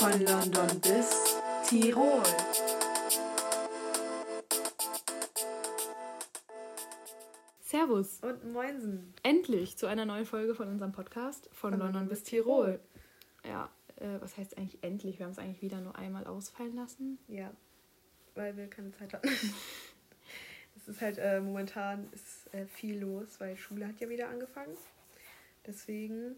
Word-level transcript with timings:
Von 0.00 0.18
London 0.24 0.80
bis 0.80 1.36
Tirol. 1.68 2.22
Servus. 7.60 8.20
Und 8.22 8.50
Moinsen. 8.50 9.12
Endlich 9.22 9.76
zu 9.76 9.86
einer 9.86 10.06
neuen 10.06 10.24
Folge 10.24 10.54
von 10.54 10.68
unserem 10.68 10.92
Podcast 10.92 11.50
von, 11.52 11.72
von 11.72 11.80
London 11.80 12.08
bis 12.08 12.22
Tirol. 12.22 12.80
Ja, 13.44 13.68
äh, 13.96 14.18
was 14.20 14.38
heißt 14.38 14.56
eigentlich 14.56 14.82
endlich? 14.82 15.18
Wir 15.18 15.26
haben 15.26 15.32
es 15.32 15.38
eigentlich 15.38 15.60
wieder 15.60 15.82
nur 15.82 15.94
einmal 15.96 16.26
ausfallen 16.26 16.74
lassen. 16.76 17.18
Ja, 17.28 17.52
weil 18.34 18.56
wir 18.56 18.70
keine 18.70 18.92
Zeit 18.92 19.12
hatten. 19.12 19.28
es 20.76 20.88
ist 20.88 21.02
halt 21.02 21.18
äh, 21.18 21.42
momentan 21.42 22.08
ist 22.12 22.54
äh, 22.54 22.64
viel 22.64 23.00
los, 23.00 23.38
weil 23.38 23.54
Schule 23.54 23.86
hat 23.86 24.00
ja 24.00 24.08
wieder 24.08 24.30
angefangen. 24.30 24.78
Deswegen 25.66 26.36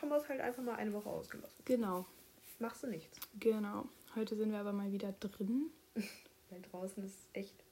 haben 0.00 0.08
wir 0.08 0.16
es 0.16 0.26
halt 0.26 0.40
einfach 0.40 0.62
mal 0.62 0.76
eine 0.76 0.94
Woche 0.94 1.10
ausgelassen. 1.10 1.62
Genau. 1.66 2.06
Machst 2.62 2.84
du 2.84 2.86
nichts. 2.86 3.18
Genau. 3.40 3.88
Heute 4.14 4.36
sind 4.36 4.52
wir 4.52 4.60
aber 4.60 4.72
mal 4.72 4.92
wieder 4.92 5.10
drin. 5.18 5.72
weil 6.50 6.62
draußen 6.62 7.02
ist 7.02 7.18
echt 7.32 7.64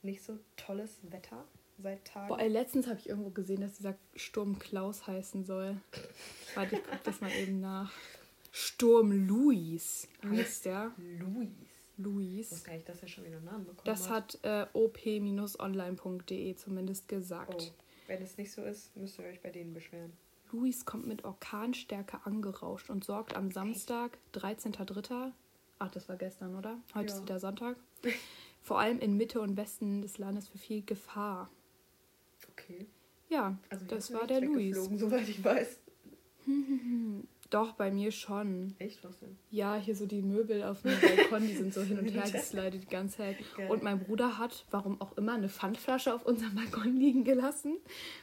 nicht 0.00 0.22
so 0.22 0.38
tolles 0.56 0.96
Wetter 1.02 1.44
seit 1.76 2.06
Tagen. 2.06 2.28
Boah, 2.28 2.40
ey, 2.40 2.48
letztens 2.48 2.86
habe 2.86 2.98
ich 2.98 3.10
irgendwo 3.10 3.28
gesehen, 3.28 3.60
dass 3.60 3.74
dieser 3.74 3.98
Sturm 4.16 4.58
Klaus 4.58 5.06
heißen 5.06 5.44
soll. 5.44 5.78
Warte, 6.54 6.76
ich 6.76 6.82
guck 6.90 7.02
das 7.04 7.20
mal 7.20 7.32
eben 7.32 7.60
nach. 7.60 7.92
Sturm 8.50 9.12
Luis 9.12 10.08
heißt 10.24 10.64
der. 10.64 10.92
Luis. 11.18 11.50
Luis. 11.98 12.46
Ich 12.46 12.52
wusste 12.52 12.66
gar 12.66 12.76
nicht, 12.76 12.88
dass 12.88 13.02
er 13.02 13.08
schon 13.08 13.24
wieder 13.24 13.36
einen 13.36 13.44
Namen 13.44 13.66
bekommen 13.66 13.84
Das 13.84 14.08
hat 14.08 14.38
äh, 14.42 14.64
op-online.de 14.72 16.56
zumindest 16.56 17.08
gesagt. 17.08 17.54
Oh, 17.54 17.84
wenn 18.06 18.22
es 18.22 18.38
nicht 18.38 18.52
so 18.52 18.64
ist, 18.64 18.96
müsst 18.96 19.18
ihr 19.18 19.26
euch 19.26 19.42
bei 19.42 19.50
denen 19.50 19.74
beschweren. 19.74 20.14
Luis 20.54 20.84
kommt 20.84 21.06
mit 21.06 21.24
Orkanstärke 21.24 22.20
angerauscht 22.24 22.88
und 22.88 23.02
sorgt 23.04 23.34
am 23.36 23.50
Samstag, 23.50 24.18
13.03. 24.34 25.32
Ach, 25.80 25.90
das 25.90 26.08
war 26.08 26.16
gestern, 26.16 26.54
oder? 26.54 26.78
Heute 26.94 27.08
Ja. 27.08 27.14
ist 27.16 27.22
wieder 27.22 27.40
Sonntag. 27.40 27.76
Vor 28.62 28.78
allem 28.78 29.00
in 29.00 29.16
Mitte 29.16 29.40
und 29.40 29.56
Westen 29.56 30.00
des 30.00 30.16
Landes 30.18 30.48
für 30.48 30.58
viel 30.58 30.82
Gefahr. 30.82 31.50
Okay. 32.52 32.86
Ja, 33.28 33.58
Also 33.68 33.84
das 33.86 34.12
war 34.12 34.26
der 34.28 34.42
Luis. 34.42 34.76
Soweit 34.94 35.28
ich 35.28 35.42
weiß. 35.42 35.80
Doch, 37.54 37.74
bei 37.74 37.92
mir 37.92 38.10
schon. 38.10 38.74
Echt 38.80 39.04
was 39.04 39.20
denn? 39.20 39.38
Ja, 39.52 39.76
hier 39.76 39.94
so 39.94 40.06
die 40.06 40.22
Möbel 40.22 40.64
auf 40.64 40.82
dem 40.82 40.90
Balkon, 41.00 41.46
die 41.46 41.54
sind 41.54 41.72
so 41.72 41.82
hin 41.82 42.00
und 42.00 42.08
her 42.08 42.24
geslidet 42.32 42.82
die 42.82 42.86
ganze 42.86 43.18
Zeit. 43.18 43.36
Geil. 43.56 43.70
Und 43.70 43.84
mein 43.84 44.00
Bruder 44.00 44.38
hat, 44.38 44.64
warum 44.72 45.00
auch 45.00 45.16
immer, 45.16 45.34
eine 45.34 45.48
Pfandflasche 45.48 46.12
auf 46.12 46.26
unserem 46.26 46.56
Balkon 46.56 46.96
liegen 46.96 47.22
gelassen. 47.22 47.76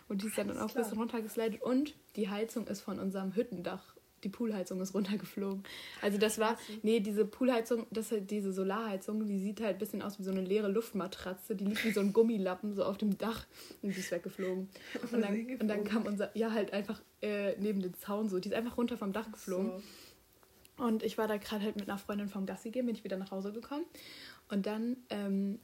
Und 0.09 0.21
die 0.21 0.27
ist 0.27 0.37
dann, 0.37 0.49
dann 0.49 0.57
auch 0.57 0.63
Alles 0.63 0.75
ein 0.75 0.79
bisschen 0.79 0.91
klar. 0.95 1.03
runtergeslidet. 1.03 1.61
Und 1.61 1.95
die 2.17 2.27
Heizung 2.27 2.67
ist 2.67 2.81
von 2.81 2.99
unserem 2.99 3.33
Hüttendach. 3.33 3.95
Die 4.25 4.29
Poolheizung 4.29 4.81
ist 4.81 4.93
runtergeflogen. 4.93 5.63
Also 6.01 6.17
das 6.17 6.37
war, 6.37 6.59
nee, 6.83 6.99
diese 6.99 7.23
Poolheizung, 7.23 7.87
das 7.89 8.13
diese 8.23 8.51
Solarheizung, 8.51 9.25
die 9.25 9.39
sieht 9.39 9.61
halt 9.61 9.77
ein 9.77 9.79
bisschen 9.79 10.01
aus 10.01 10.19
wie 10.19 10.23
so 10.23 10.31
eine 10.31 10.41
leere 10.41 10.67
Luftmatratze. 10.67 11.55
Die 11.55 11.63
liegt 11.63 11.85
wie 11.85 11.91
so 11.91 12.01
ein 12.01 12.11
Gummilappen 12.11 12.75
so 12.75 12.83
auf 12.83 12.97
dem 12.97 13.17
Dach 13.17 13.47
und 13.81 13.95
die 13.95 13.99
ist 13.99 14.11
weggeflogen. 14.11 14.67
Und 15.13 15.21
dann, 15.21 15.47
und 15.59 15.67
dann 15.69 15.85
kam 15.85 16.05
unser, 16.05 16.35
ja 16.37 16.51
halt 16.51 16.73
einfach 16.73 17.01
äh, 17.21 17.55
neben 17.57 17.81
den 17.81 17.93
Zaun 17.93 18.29
so, 18.29 18.39
die 18.39 18.49
ist 18.49 18.55
einfach 18.55 18.77
runter 18.77 18.97
vom 18.97 19.13
Dach 19.13 19.31
geflogen. 19.31 19.71
So. 20.77 20.85
Und 20.85 21.03
ich 21.03 21.17
war 21.17 21.27
da 21.27 21.37
gerade 21.37 21.63
halt 21.63 21.75
mit 21.75 21.89
einer 21.89 21.97
Freundin 21.97 22.27
vom 22.27 22.45
Gassi 22.45 22.71
gehen, 22.71 22.85
bin 22.85 22.95
ich 22.95 23.03
wieder 23.03 23.17
nach 23.17 23.31
Hause 23.31 23.51
gekommen. 23.51 23.85
Und 24.49 24.65
dann 24.65 24.97
ähm, 25.09 25.59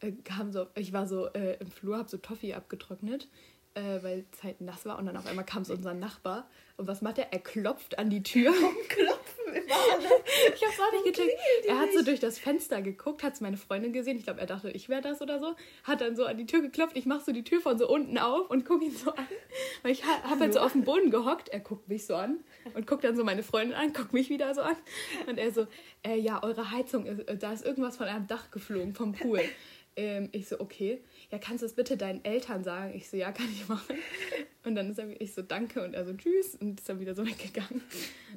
äh, 0.00 0.12
kam 0.24 0.52
so, 0.52 0.66
ich 0.74 0.92
war 0.92 1.06
so 1.06 1.28
äh, 1.28 1.58
im 1.60 1.70
Flur, 1.70 1.98
hab 1.98 2.10
so 2.10 2.18
Toffee 2.18 2.54
abgetrocknet, 2.54 3.28
äh, 3.74 4.02
weil 4.02 4.24
es 4.32 4.42
halt 4.42 4.60
nass 4.60 4.84
war. 4.84 4.98
Und 4.98 5.06
dann 5.06 5.16
auf 5.16 5.26
einmal 5.26 5.44
kam 5.44 5.64
so 5.64 5.72
unser 5.74 5.94
Nachbar. 5.94 6.48
Und 6.76 6.88
was 6.88 7.02
macht 7.02 7.18
er? 7.18 7.32
Er 7.32 7.38
klopft 7.38 7.98
an 7.98 8.10
die 8.10 8.22
Tür. 8.22 8.52
Klopfen 8.88 9.06
immer. 9.06 9.11
Ich 9.54 10.62
hab's 10.64 10.80
auch 10.80 10.92
nicht 10.92 11.04
gecheckt. 11.16 11.32
Er 11.66 11.78
hat 11.78 11.92
so 11.92 12.02
durch 12.04 12.20
das 12.20 12.38
Fenster 12.38 12.82
geguckt, 12.82 13.22
hat 13.22 13.40
meine 13.40 13.56
Freundin 13.56 13.92
gesehen. 13.92 14.16
Ich 14.16 14.24
glaube, 14.24 14.40
er 14.40 14.46
dachte, 14.46 14.70
ich 14.70 14.88
wäre 14.88 15.00
das 15.02 15.20
oder 15.22 15.38
so. 15.40 15.54
Hat 15.84 16.00
dann 16.00 16.16
so 16.16 16.24
an 16.24 16.36
die 16.38 16.46
Tür 16.46 16.60
geklopft. 16.62 16.96
Ich 16.96 17.06
mach 17.06 17.20
so 17.24 17.32
die 17.32 17.44
Tür 17.44 17.60
von 17.60 17.78
so 17.78 17.88
unten 17.88 18.18
auf 18.18 18.50
und 18.50 18.64
guck 18.64 18.82
ihn 18.82 18.90
so 18.90 19.10
an. 19.12 19.26
Weil 19.82 19.92
ich 19.92 20.04
ha- 20.04 20.22
hab 20.24 20.40
halt 20.40 20.52
so 20.52 20.60
auf 20.60 20.72
dem 20.72 20.84
Boden 20.84 21.10
gehockt. 21.10 21.48
Er 21.48 21.60
guckt 21.60 21.88
mich 21.88 22.06
so 22.06 22.14
an 22.14 22.38
und 22.74 22.86
guckt 22.86 23.04
dann 23.04 23.16
so 23.16 23.24
meine 23.24 23.42
Freundin 23.42 23.74
an, 23.74 23.92
guckt 23.92 24.12
mich 24.12 24.28
wieder 24.30 24.54
so 24.54 24.62
an. 24.62 24.76
Und 25.26 25.38
er 25.38 25.52
so, 25.52 25.66
äh, 26.06 26.16
ja, 26.18 26.42
eure 26.42 26.70
Heizung, 26.70 27.06
ist, 27.06 27.20
äh, 27.28 27.36
da 27.36 27.52
ist 27.52 27.64
irgendwas 27.64 27.96
von 27.96 28.06
einem 28.06 28.26
Dach 28.26 28.50
geflogen, 28.50 28.94
vom 28.94 29.12
Pool. 29.12 29.40
Ähm, 29.96 30.30
ich 30.32 30.48
so, 30.48 30.58
okay. 30.60 31.02
Ja, 31.32 31.38
kannst 31.38 31.62
du 31.62 31.66
es 31.66 31.72
bitte 31.72 31.96
deinen 31.96 32.22
Eltern 32.24 32.62
sagen? 32.62 32.92
Ich 32.94 33.08
so, 33.08 33.16
ja, 33.16 33.32
kann 33.32 33.48
ich 33.50 33.66
machen. 33.66 33.96
Und 34.64 34.74
dann 34.76 34.90
ist 34.90 34.98
er, 34.98 35.20
ich 35.20 35.32
so, 35.32 35.40
danke. 35.42 35.82
Und 35.82 35.94
er 35.94 36.04
so, 36.04 36.12
tschüss. 36.12 36.54
Und 36.56 36.78
ist 36.78 36.88
dann 36.88 37.00
wieder 37.00 37.14
so 37.14 37.26
weggegangen. 37.26 37.80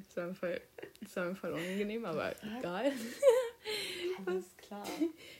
Das 0.08 0.18
war 0.18 0.28
mir 0.28 0.34
voll, 0.34 0.62
das 1.02 1.16
war 1.18 1.26
mir 1.26 1.36
voll 1.36 1.52
unangenehm, 1.52 2.06
aber 2.06 2.34
egal. 2.60 2.92
Alles 4.26 4.46
klar. 4.58 4.88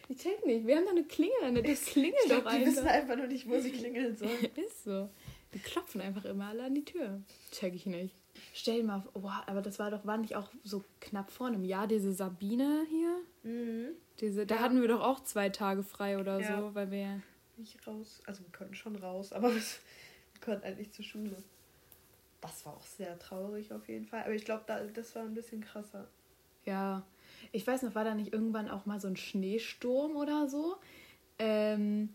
Ich 0.10 0.18
check 0.18 0.46
nicht. 0.46 0.68
Wir 0.68 0.76
haben 0.78 0.86
da 0.86 0.92
eine 0.92 1.04
Klingel. 1.06 1.64
Das 1.64 1.86
klingelt 1.86 2.16
Ich 2.26 2.30
doch 2.32 2.42
glaube, 2.42 2.58
die 2.60 2.66
wissen 2.66 2.88
einfach. 2.88 3.16
nur 3.16 3.28
nicht, 3.28 3.48
wo 3.48 3.58
sie 3.60 3.72
klingeln 3.72 4.16
sollen. 4.16 4.32
Ist 4.56 4.84
so. 4.84 5.10
Die 5.54 5.60
klopfen 5.60 6.02
einfach 6.02 6.26
immer 6.26 6.48
alle 6.50 6.64
an 6.66 6.76
die 6.76 6.84
Tür. 6.86 7.22
Check 7.52 7.74
ich 7.74 7.86
nicht. 7.86 8.14
Stell 8.54 8.78
dir 8.82 8.84
mal 8.84 9.00
vor, 9.02 9.24
wow, 9.24 9.32
aber 9.48 9.62
das 9.62 9.80
war 9.80 9.92
doch, 9.92 10.06
war 10.06 10.18
nicht 10.18 10.36
auch 10.36 10.50
so 10.66 10.84
knapp 11.00 11.32
vor 11.32 11.48
einem 11.48 11.64
Jahr, 11.64 11.88
diese 11.88 12.12
Sabine 12.12 12.86
hier? 12.90 13.18
Mhm. 13.44 13.88
Diese, 14.20 14.46
da 14.46 14.56
Ja. 14.56 14.62
hatten 14.62 14.82
wir 14.82 14.90
doch 14.90 15.00
auch 15.02 15.24
zwei 15.24 15.48
Tage 15.50 15.84
frei 15.84 16.20
oder 16.20 16.42
Ja. 16.42 16.60
so, 16.60 16.76
weil 16.76 16.92
wir. 16.92 17.22
Nicht 17.58 17.86
raus. 17.88 18.22
Also 18.26 18.44
wir 18.44 18.52
konnten 18.52 18.76
schon 18.76 18.96
raus, 18.96 19.32
aber 19.34 19.54
wir 19.54 19.62
konnten 20.44 20.64
halt 20.64 20.78
nicht 20.78 20.94
zur 20.94 21.06
Schule. 21.06 21.36
Das 22.42 22.66
war 22.66 22.74
auch 22.74 22.86
sehr 22.86 23.18
traurig 23.18 23.72
auf 23.74 23.88
jeden 23.88 24.06
Fall. 24.06 24.24
Aber 24.24 24.34
ich 24.34 24.46
glaube, 24.46 24.64
da, 24.68 24.84
das 24.84 25.16
war 25.16 25.24
ein 25.24 25.34
bisschen 25.34 25.62
krasser. 25.62 26.08
Ja, 26.66 27.04
ich 27.52 27.66
weiß 27.66 27.84
noch, 27.84 27.96
war 27.96 28.04
da 28.04 28.14
nicht 28.14 28.34
irgendwann 28.34 28.70
auch 28.70 28.86
mal 28.86 29.00
so 29.00 29.08
ein 29.08 29.18
Schneesturm 29.18 30.16
oder 30.16 30.48
so? 30.48 30.78
Ähm, 31.40 32.10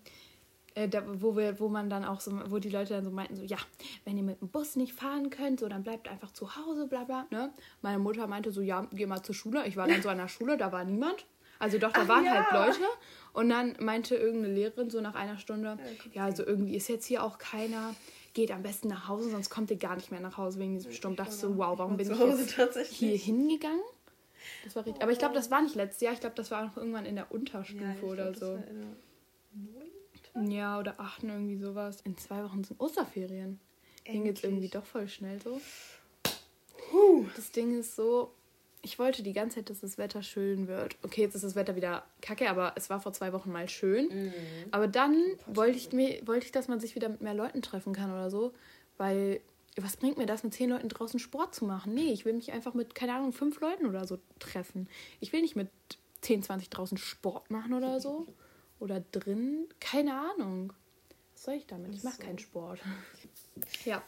äh, 0.74 0.88
da, 0.88 1.02
wo, 1.20 1.36
wir, 1.36 1.58
wo 1.58 1.68
man 1.68 1.90
dann 1.90 2.04
auch 2.04 2.20
so, 2.20 2.32
wo 2.50 2.58
die 2.58 2.68
Leute 2.68 2.94
dann 2.94 3.04
so 3.04 3.10
meinten, 3.10 3.36
so, 3.36 3.42
ja, 3.42 3.58
wenn 4.04 4.16
ihr 4.16 4.22
mit 4.22 4.40
dem 4.40 4.48
Bus 4.48 4.76
nicht 4.76 4.92
fahren 4.92 5.30
könnt, 5.30 5.60
so, 5.60 5.68
dann 5.68 5.82
bleibt 5.82 6.08
einfach 6.08 6.32
zu 6.32 6.56
Hause, 6.56 6.86
bla 6.86 7.04
bla. 7.04 7.26
Ne? 7.30 7.52
Meine 7.82 7.98
Mutter 7.98 8.26
meinte 8.26 8.52
so, 8.52 8.60
ja, 8.60 8.86
geh 8.92 9.06
mal 9.06 9.22
zur 9.22 9.34
Schule. 9.34 9.66
Ich 9.66 9.76
war 9.76 9.88
dann 9.88 10.02
so 10.02 10.08
an 10.08 10.18
der 10.18 10.28
Schule, 10.28 10.56
da 10.56 10.72
war 10.72 10.84
niemand. 10.84 11.26
Also 11.58 11.78
doch, 11.78 11.92
da 11.92 12.02
Ach 12.04 12.08
waren 12.08 12.24
ja. 12.24 12.50
halt 12.50 12.68
Leute. 12.68 12.88
Und 13.32 13.48
dann 13.48 13.76
meinte 13.80 14.16
irgendeine 14.16 14.54
Lehrerin 14.54 14.91
so 14.91 15.00
nach 15.00 15.14
einer 15.14 15.38
Stunde, 15.38 15.78
ja, 16.12 16.24
also 16.24 16.44
irgendwie 16.44 16.76
ist 16.76 16.88
jetzt 16.88 17.06
hier 17.06 17.22
auch 17.24 17.38
keiner. 17.38 17.94
Geht 18.32 18.52
am 18.52 18.62
besten 18.62 18.86
nach 18.86 19.08
Hause, 19.08 19.30
sonst 19.30 19.50
kommt 19.50 19.72
ihr 19.72 19.76
gar 19.76 19.96
nicht 19.96 20.12
mehr 20.12 20.20
nach 20.20 20.36
Hause 20.36 20.60
wegen 20.60 20.74
diesem 20.74 20.92
Sturm. 20.92 21.16
Dachte 21.16 21.32
so, 21.32 21.56
wow, 21.56 21.76
warum 21.78 21.92
war 21.92 21.96
bin 21.96 22.12
ich 22.12 22.56
jetzt 22.56 22.78
hier 22.92 23.16
hingegangen? 23.16 23.82
Das 24.64 24.76
war 24.76 24.86
richtig. 24.86 25.02
Aber 25.02 25.10
ich 25.10 25.19
glaube, 25.19 25.34
das 25.34 25.50
war 25.50 25.62
nicht 25.62 25.74
letztes 25.74 26.00
Jahr. 26.00 26.12
Ich 26.12 26.20
glaube, 26.20 26.36
das 26.36 26.50
war 26.50 26.64
noch 26.64 26.76
irgendwann 26.76 27.06
in 27.06 27.16
der 27.16 27.32
Unterstufe 27.32 27.82
Ja, 27.82 28.06
oder 28.06 28.30
glaub, 28.32 28.32
das 28.32 28.40
so. 28.40 28.58
Ja, 30.48 30.78
oder 30.78 31.00
achten, 31.00 31.28
irgendwie 31.28 31.56
sowas. 31.56 32.00
In 32.02 32.16
zwei 32.16 32.44
Wochen 32.44 32.62
sind 32.62 32.80
Osterferien. 32.80 33.58
Ging 34.04 34.26
jetzt 34.26 34.44
irgendwie 34.44 34.69
doch 34.69 34.84
voll 34.84 35.08
schnell 35.08 35.40
so. 35.42 35.60
Puh. 36.90 37.26
Das 37.36 37.50
Ding 37.50 37.78
ist 37.78 37.96
so, 37.96 38.32
ich 38.82 38.98
wollte 38.98 39.22
die 39.22 39.32
ganze 39.32 39.56
Zeit, 39.56 39.70
dass 39.70 39.80
das 39.80 39.98
Wetter 39.98 40.22
schön 40.22 40.66
wird. 40.66 40.96
Okay, 41.02 41.22
jetzt 41.22 41.34
ist 41.34 41.44
das 41.44 41.54
Wetter 41.54 41.76
wieder 41.76 42.04
kacke, 42.22 42.48
aber 42.48 42.72
es 42.76 42.88
war 42.88 43.00
vor 43.00 43.12
zwei 43.12 43.32
Wochen 43.32 43.52
mal 43.52 43.68
schön. 43.68 44.08
Mhm. 44.08 44.32
Aber 44.70 44.88
dann 44.88 45.16
wollte 45.46 45.76
ich, 45.76 45.92
mir, 45.92 46.26
wollte 46.26 46.46
ich, 46.46 46.52
dass 46.52 46.68
man 46.68 46.80
sich 46.80 46.94
wieder 46.94 47.08
mit 47.08 47.20
mehr 47.20 47.34
Leuten 47.34 47.62
treffen 47.62 47.92
kann 47.92 48.10
oder 48.10 48.30
so. 48.30 48.52
Weil, 48.96 49.40
was 49.76 49.96
bringt 49.96 50.19
mir 50.19 50.26
das, 50.26 50.44
mit 50.44 50.54
zehn 50.54 50.70
Leuten 50.70 50.88
draußen 50.88 51.20
Sport 51.20 51.54
zu 51.54 51.64
machen? 51.64 51.94
Nee, 51.94 52.12
ich 52.12 52.24
will 52.24 52.32
mich 52.32 52.52
einfach 52.52 52.74
mit, 52.74 52.94
keine 52.94 53.14
Ahnung, 53.14 53.32
fünf 53.32 53.60
Leuten 53.60 53.86
oder 53.86 54.06
so 54.06 54.19
treffen. 54.38 54.88
Ich 55.20 55.32
will 55.32 55.42
nicht 55.42 55.56
mit 55.56 55.69
10, 56.22 56.42
20 56.42 56.70
draußen 56.70 56.98
Sport 56.98 57.50
machen 57.50 57.74
oder 57.74 58.00
so. 58.00 58.26
Oder 58.78 59.00
drin. 59.12 59.69
Keine 59.78 60.14
Ahnung. 60.14 60.72
Was 61.34 61.44
soll 61.44 61.54
ich 61.54 61.66
damit? 61.66 61.94
Ich 61.94 62.02
mache 62.02 62.16
so. 62.16 62.22
keinen 62.22 62.38
Sport. 62.38 62.80
Ja, 63.84 64.02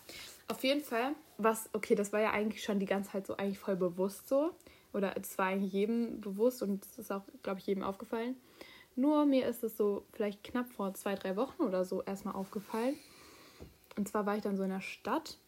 auf 0.48 0.64
jeden 0.64 0.82
Fall. 0.82 1.14
Was, 1.42 1.70
okay, 1.72 1.94
das 1.94 2.12
war 2.12 2.20
ja 2.20 2.30
eigentlich 2.30 2.62
schon 2.62 2.78
die 2.78 2.86
ganze 2.86 3.10
Zeit 3.10 3.26
so 3.26 3.36
eigentlich 3.36 3.58
voll 3.58 3.76
bewusst 3.76 4.28
so. 4.28 4.54
Oder 4.92 5.16
es 5.16 5.38
war 5.38 5.46
eigentlich 5.46 5.72
jedem 5.72 6.20
bewusst 6.20 6.62
und 6.62 6.84
es 6.84 6.98
ist 6.98 7.10
auch, 7.10 7.22
glaube 7.42 7.60
ich, 7.60 7.66
jedem 7.66 7.82
aufgefallen. 7.82 8.36
Nur 8.94 9.24
mir 9.24 9.46
ist 9.46 9.64
es 9.64 9.76
so 9.76 10.04
vielleicht 10.12 10.44
knapp 10.44 10.70
vor 10.70 10.92
zwei, 10.94 11.14
drei 11.14 11.36
Wochen 11.36 11.62
oder 11.62 11.84
so 11.84 12.02
erstmal 12.02 12.34
aufgefallen. 12.34 12.94
Und 13.96 14.08
zwar 14.08 14.26
war 14.26 14.36
ich 14.36 14.42
dann 14.42 14.56
so 14.56 14.62
in 14.62 14.70
der 14.70 14.80
Stadt 14.80 15.38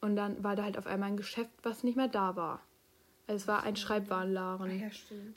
und 0.00 0.16
dann 0.16 0.42
war 0.44 0.56
da 0.56 0.64
halt 0.64 0.76
auf 0.76 0.86
einmal 0.86 1.08
ein 1.08 1.16
Geschäft, 1.16 1.50
was 1.62 1.84
nicht 1.84 1.96
mehr 1.96 2.08
da 2.08 2.36
war. 2.36 2.60
Also 3.26 3.42
es 3.42 3.48
war 3.48 3.62
ein 3.62 3.76
Schreibwarenladen. 3.76 4.66
ja. 4.78 4.88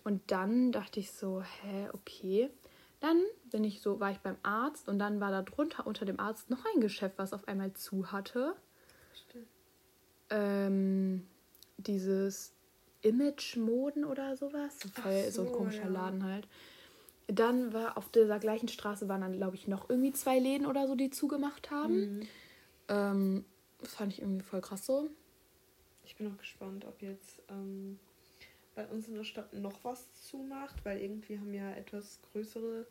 Und 0.04 0.22
dann 0.28 0.72
dachte 0.72 1.00
ich 1.00 1.12
so, 1.12 1.42
hä, 1.42 1.90
okay. 1.94 2.50
Dann 3.00 3.22
bin 3.51 3.63
ich 3.63 3.81
so, 3.81 4.00
war 4.00 4.12
ich 4.12 4.19
beim 4.19 4.38
Arzt 4.42 4.90
und 4.90 5.00
dann 5.00 5.19
war 5.19 5.31
da 5.31 5.44
drunter 5.44 5.86
unter 5.86 6.06
dem 6.06 6.19
Arzt 6.19 6.50
noch 6.50 6.66
ein 6.74 6.81
Geschäft, 6.81 7.18
was 7.18 7.34
auf 7.34 7.48
einmal 7.48 7.74
zu 7.74 8.12
hatte. 8.12 8.56
Ähm, 10.30 11.27
dieses 11.77 12.54
Image-Moden 13.01 14.06
oder 14.06 14.36
sowas. 14.36 14.80
So, 14.80 14.89
voll, 14.89 15.31
so, 15.31 15.42
ein 15.44 15.48
so, 15.48 15.54
komischer 15.54 15.83
ja. 15.83 15.89
Laden 15.89 16.24
halt. 16.24 16.48
Dann 17.27 17.74
war 17.74 17.98
auf 17.98 18.10
dieser 18.10 18.39
gleichen 18.39 18.68
Straße 18.68 19.07
waren 19.07 19.22
dann, 19.22 19.33
glaube 19.33 19.56
ich, 19.56 19.68
noch 19.68 19.89
irgendwie 19.89 20.13
zwei 20.13 20.39
Läden 20.39 20.68
oder 20.68 20.88
so, 20.88 20.95
die 20.95 21.10
zugemacht 21.10 21.72
haben. 21.72 22.18
Mhm. 22.18 22.27
Ähm, 22.88 23.45
das 23.80 23.95
fand 23.95 24.13
ich 24.13 24.22
irgendwie 24.22 24.44
voll 24.44 24.62
krass 24.62 24.86
so. 24.86 25.10
Ich 26.06 26.16
bin 26.16 26.31
auch 26.31 26.38
gespannt, 26.38 26.86
ob 26.86 27.01
jetzt 27.01 27.42
ähm, 27.50 28.00
bei 28.75 28.86
uns 28.88 29.07
in 29.07 29.16
der 29.16 29.24
Stadt 29.24 29.54
noch 29.54 29.83
was 29.83 30.13
zumacht, 30.22 30.83
weil 30.83 31.01
irgendwie 31.01 31.39
haben 31.39 31.54
ja 31.54 31.72
etwas 31.72 32.19
größere 32.31 32.86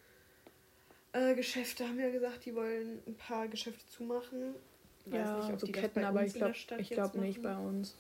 äh, 1.13 1.35
Geschäfte, 1.35 1.87
haben 1.87 2.01
ja 2.01 2.11
gesagt, 2.11 2.45
die 2.45 2.55
wollen 2.55 3.01
ein 3.07 3.15
paar 3.15 3.47
Geschäfte 3.49 3.87
zumachen. 3.87 4.55
Ja, 5.07 5.37
nicht, 5.39 5.53
ob 5.53 5.61
so 5.61 5.67
Ketten, 5.67 6.05
aber 6.05 6.25
ich 6.25 6.35
glaube 6.35 6.55
ich 6.79 6.91
glaub 6.91 7.15
nicht 7.15 7.43
bei 7.43 7.57
uns. 7.57 7.97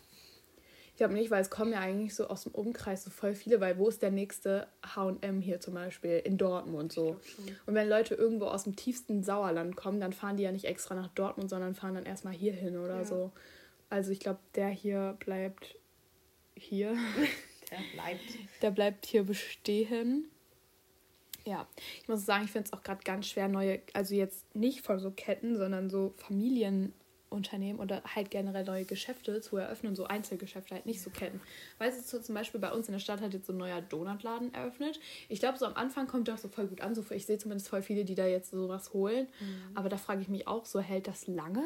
Ich 0.95 0.99
glaube 0.99 1.15
nicht, 1.15 1.33
weil 1.33 1.43
es 1.43 1.51
kommen 1.51 1.73
ja 1.73 1.81
eigentlich 1.81 2.15
so 2.15 2.29
aus 2.29 2.45
dem 2.45 2.53
Umkreis 2.53 3.03
so 3.03 3.11
voll 3.11 3.35
viele, 3.35 3.61
weil 3.61 3.79
wo 3.79 3.89
ist 3.89 4.01
der 4.01 4.13
nächste 4.13 4.69
H&M 4.85 5.41
hier 5.41 5.59
zum 5.59 5.75
Beispiel? 5.75 6.19
In 6.25 6.39
Dortmund 6.39 6.93
so. 6.93 7.17
Und 7.67 7.75
wenn 7.75 7.89
Leute 7.89 8.15
irgendwo 8.15 8.47
aus 8.47 8.63
dem 8.63 8.77
tiefsten 8.77 9.25
Sauerland 9.25 9.75
kommen, 9.75 9.99
dann 9.99 10.13
fahren 10.13 10.37
die 10.37 10.45
ja 10.45 10.53
nicht 10.53 10.67
extra 10.67 10.95
nach 10.95 11.09
Dortmund, 11.09 11.51
sondern 11.51 11.75
fahren 11.75 11.97
dann 11.97 12.07
erstmal 12.07 12.33
hier 12.33 12.53
hin 12.53 12.77
oder 12.77 12.99
Ja. 12.99 13.05
so. 13.05 13.33
Also 13.91 14.13
ich 14.13 14.21
glaube, 14.21 14.39
der 14.55 14.69
hier 14.69 15.17
bleibt 15.19 15.77
hier. 16.57 16.95
Der 17.71 17.79
bleibt. 17.95 18.23
Der 18.63 18.71
bleibt 18.71 19.07
hier 19.07 19.25
bestehen. 19.25 20.31
Ja, 21.47 21.67
ich 22.01 22.09
muss 22.09 22.25
sagen, 22.25 22.45
ich 22.45 22.51
finde 22.51 22.67
es 22.69 22.73
auch 22.73 22.83
gerade 22.83 23.03
ganz 23.05 23.27
schwer, 23.27 23.49
neue, 23.49 23.81
also 23.93 24.15
jetzt 24.15 24.55
nicht 24.55 24.81
von 24.81 24.99
so 24.99 25.11
Ketten, 25.11 25.57
sondern 25.59 25.91
so 25.91 26.15
Familienunternehmen 26.17 27.81
oder 27.81 28.03
halt 28.05 28.31
generell 28.31 28.65
neue 28.65 28.85
Geschäfte 28.85 29.41
zu 29.41 29.57
eröffnen, 29.59 29.95
so 29.95 30.05
Einzelgeschäfte, 30.05 30.75
halt 30.75 30.87
nicht 30.87 31.03
so 31.03 31.11
Ketten. 31.11 31.41
Weißt 31.79 31.99
du, 31.99 32.03
so 32.19 32.23
zum 32.23 32.35
Beispiel 32.35 32.61
bei 32.61 32.73
uns 32.73 32.89
in 32.89 32.93
der 32.93 32.99
Stadt 32.99 33.21
hat 33.21 33.35
jetzt 33.35 33.47
so 33.47 33.53
ein 33.53 33.59
neuer 33.59 33.83
Donutladen 33.83 34.55
eröffnet. 34.55 34.99
Ich 35.29 35.41
glaube, 35.41 35.59
so 35.59 35.67
am 35.67 35.75
Anfang 35.75 36.07
kommt 36.07 36.29
das 36.29 36.43
so 36.43 36.49
voll 36.49 36.67
gut 36.67 36.81
an. 36.81 36.95
So, 36.95 37.05
ich 37.11 37.27
sehe 37.27 37.37
zumindest 37.39 37.69
voll 37.69 37.83
viele, 37.83 38.05
die 38.05 38.15
da 38.15 38.27
jetzt 38.27 38.51
sowas 38.51 38.93
holen. 38.95 39.29
Aber 39.75 39.89
da 39.89 39.97
frage 39.99 40.23
ich 40.23 40.29
mich 40.29 40.47
auch 40.49 40.65
so, 40.65 40.81
hält 40.81 41.07
das 41.09 41.27
lange? 41.27 41.63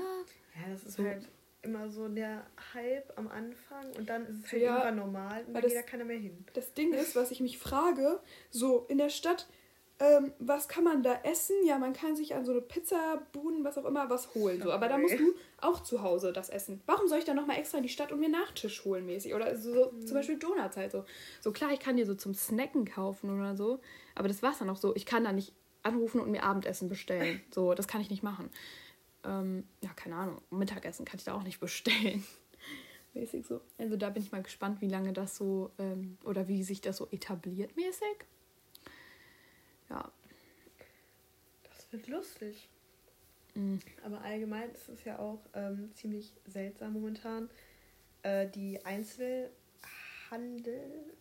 Ja, 0.56 0.72
das 0.72 0.84
ist 0.84 0.96
So. 0.96 1.04
halt 1.04 1.28
immer 1.62 1.88
so 1.90 2.08
der 2.08 2.46
Hype 2.74 3.12
am 3.18 3.28
Anfang 3.28 3.90
und 3.96 4.08
dann 4.08 4.26
ist 4.26 4.44
es 4.44 4.52
halt 4.52 4.62
Ja, 4.62 4.76
irgendwann 4.76 4.96
normal 4.96 5.40
und 5.40 5.46
weil 5.48 5.52
dann 5.54 5.62
das- 5.62 5.72
geht 5.72 5.82
da 5.84 5.86
keiner 5.90 6.04
mehr 6.04 6.18
hin. 6.18 6.44
Das 6.54 6.72
Ding 6.72 6.92
ist, 6.92 7.16
was 7.16 7.30
ich 7.32 7.40
mich 7.40 7.58
frage, 7.58 8.20
so 8.50 8.86
in 8.88 8.96
der 8.98 9.08
Stadt, 9.10 9.48
ähm, 10.00 10.32
was 10.38 10.68
kann 10.68 10.84
man 10.84 11.02
da 11.02 11.20
essen? 11.24 11.56
Ja, 11.64 11.78
man 11.78 11.92
kann 11.92 12.14
sich 12.14 12.34
an 12.34 12.44
so 12.44 12.52
eine 12.52 12.60
Pizzabuden, 12.60 13.64
was 13.64 13.76
auch 13.78 13.84
immer, 13.84 14.08
was 14.10 14.34
holen. 14.34 14.62
So. 14.62 14.70
Aber 14.70 14.88
da 14.88 14.96
musst 14.98 15.18
du 15.18 15.34
auch 15.60 15.82
zu 15.82 16.02
Hause 16.02 16.32
das 16.32 16.48
essen. 16.50 16.80
Warum 16.86 17.08
soll 17.08 17.18
ich 17.18 17.24
dann 17.24 17.36
nochmal 17.36 17.58
extra 17.58 17.78
in 17.78 17.82
die 17.82 17.88
Stadt 17.88 18.12
und 18.12 18.20
mir 18.20 18.28
Nachtisch 18.28 18.84
holen 18.84 19.06
mäßig? 19.06 19.34
Oder 19.34 19.56
so, 19.56 19.72
so 19.74 19.90
Mhm. 19.90 20.06
zum 20.06 20.14
Beispiel 20.14 20.38
Donuts 20.38 20.76
halt 20.76 20.92
so. 20.92 21.04
So 21.40 21.50
klar, 21.52 21.72
ich 21.72 21.80
kann 21.80 21.96
dir 21.96 22.06
so 22.06 22.14
zum 22.14 22.34
Snacken 22.34 22.84
kaufen 22.84 23.30
oder 23.36 23.56
so, 23.56 23.80
aber 24.14 24.28
das 24.28 24.42
war's 24.42 24.58
dann 24.58 24.70
auch 24.70 24.76
so. 24.76 24.94
Ich 24.94 25.04
kann 25.06 25.24
da 25.24 25.32
nicht 25.32 25.52
anrufen 25.82 26.20
und 26.20 26.30
mir 26.30 26.42
Abendessen 26.44 26.88
bestellen. 26.88 27.40
So, 27.50 27.74
das 27.74 27.88
kann 27.88 28.00
ich 28.00 28.10
nicht 28.10 28.22
machen. 28.22 28.50
Ähm, 29.24 29.64
ja, 29.82 29.90
keine 29.94 30.14
Ahnung. 30.16 30.40
Mittagessen 30.50 31.04
kann 31.04 31.18
ich 31.18 31.24
da 31.24 31.34
auch 31.34 31.42
nicht 31.42 31.58
bestellen. 31.60 32.24
Mäßig 33.14 33.46
so. 33.46 33.60
Also 33.78 33.96
da 33.96 34.10
bin 34.10 34.22
ich 34.22 34.30
mal 34.30 34.42
gespannt, 34.42 34.80
wie 34.80 34.88
lange 34.88 35.12
das 35.12 35.34
so 35.36 35.70
ähm, 35.78 36.18
oder 36.24 36.46
wie 36.46 36.62
sich 36.62 36.80
das 36.80 36.98
so 36.98 37.08
etabliert 37.10 37.74
mäßig. 37.76 38.26
Ja. 39.90 40.10
Das 41.64 41.92
wird 41.92 42.08
lustig. 42.08 42.68
Mhm. 43.54 43.80
Aber 44.04 44.20
allgemein 44.22 44.70
ist 44.70 44.88
es 44.88 45.04
ja 45.04 45.18
auch 45.18 45.40
ähm, 45.54 45.90
ziemlich 45.94 46.32
seltsam 46.46 46.92
momentan. 46.92 47.48
Äh, 48.22 48.48
die 48.48 48.84
Einzelhandel, 48.84 49.50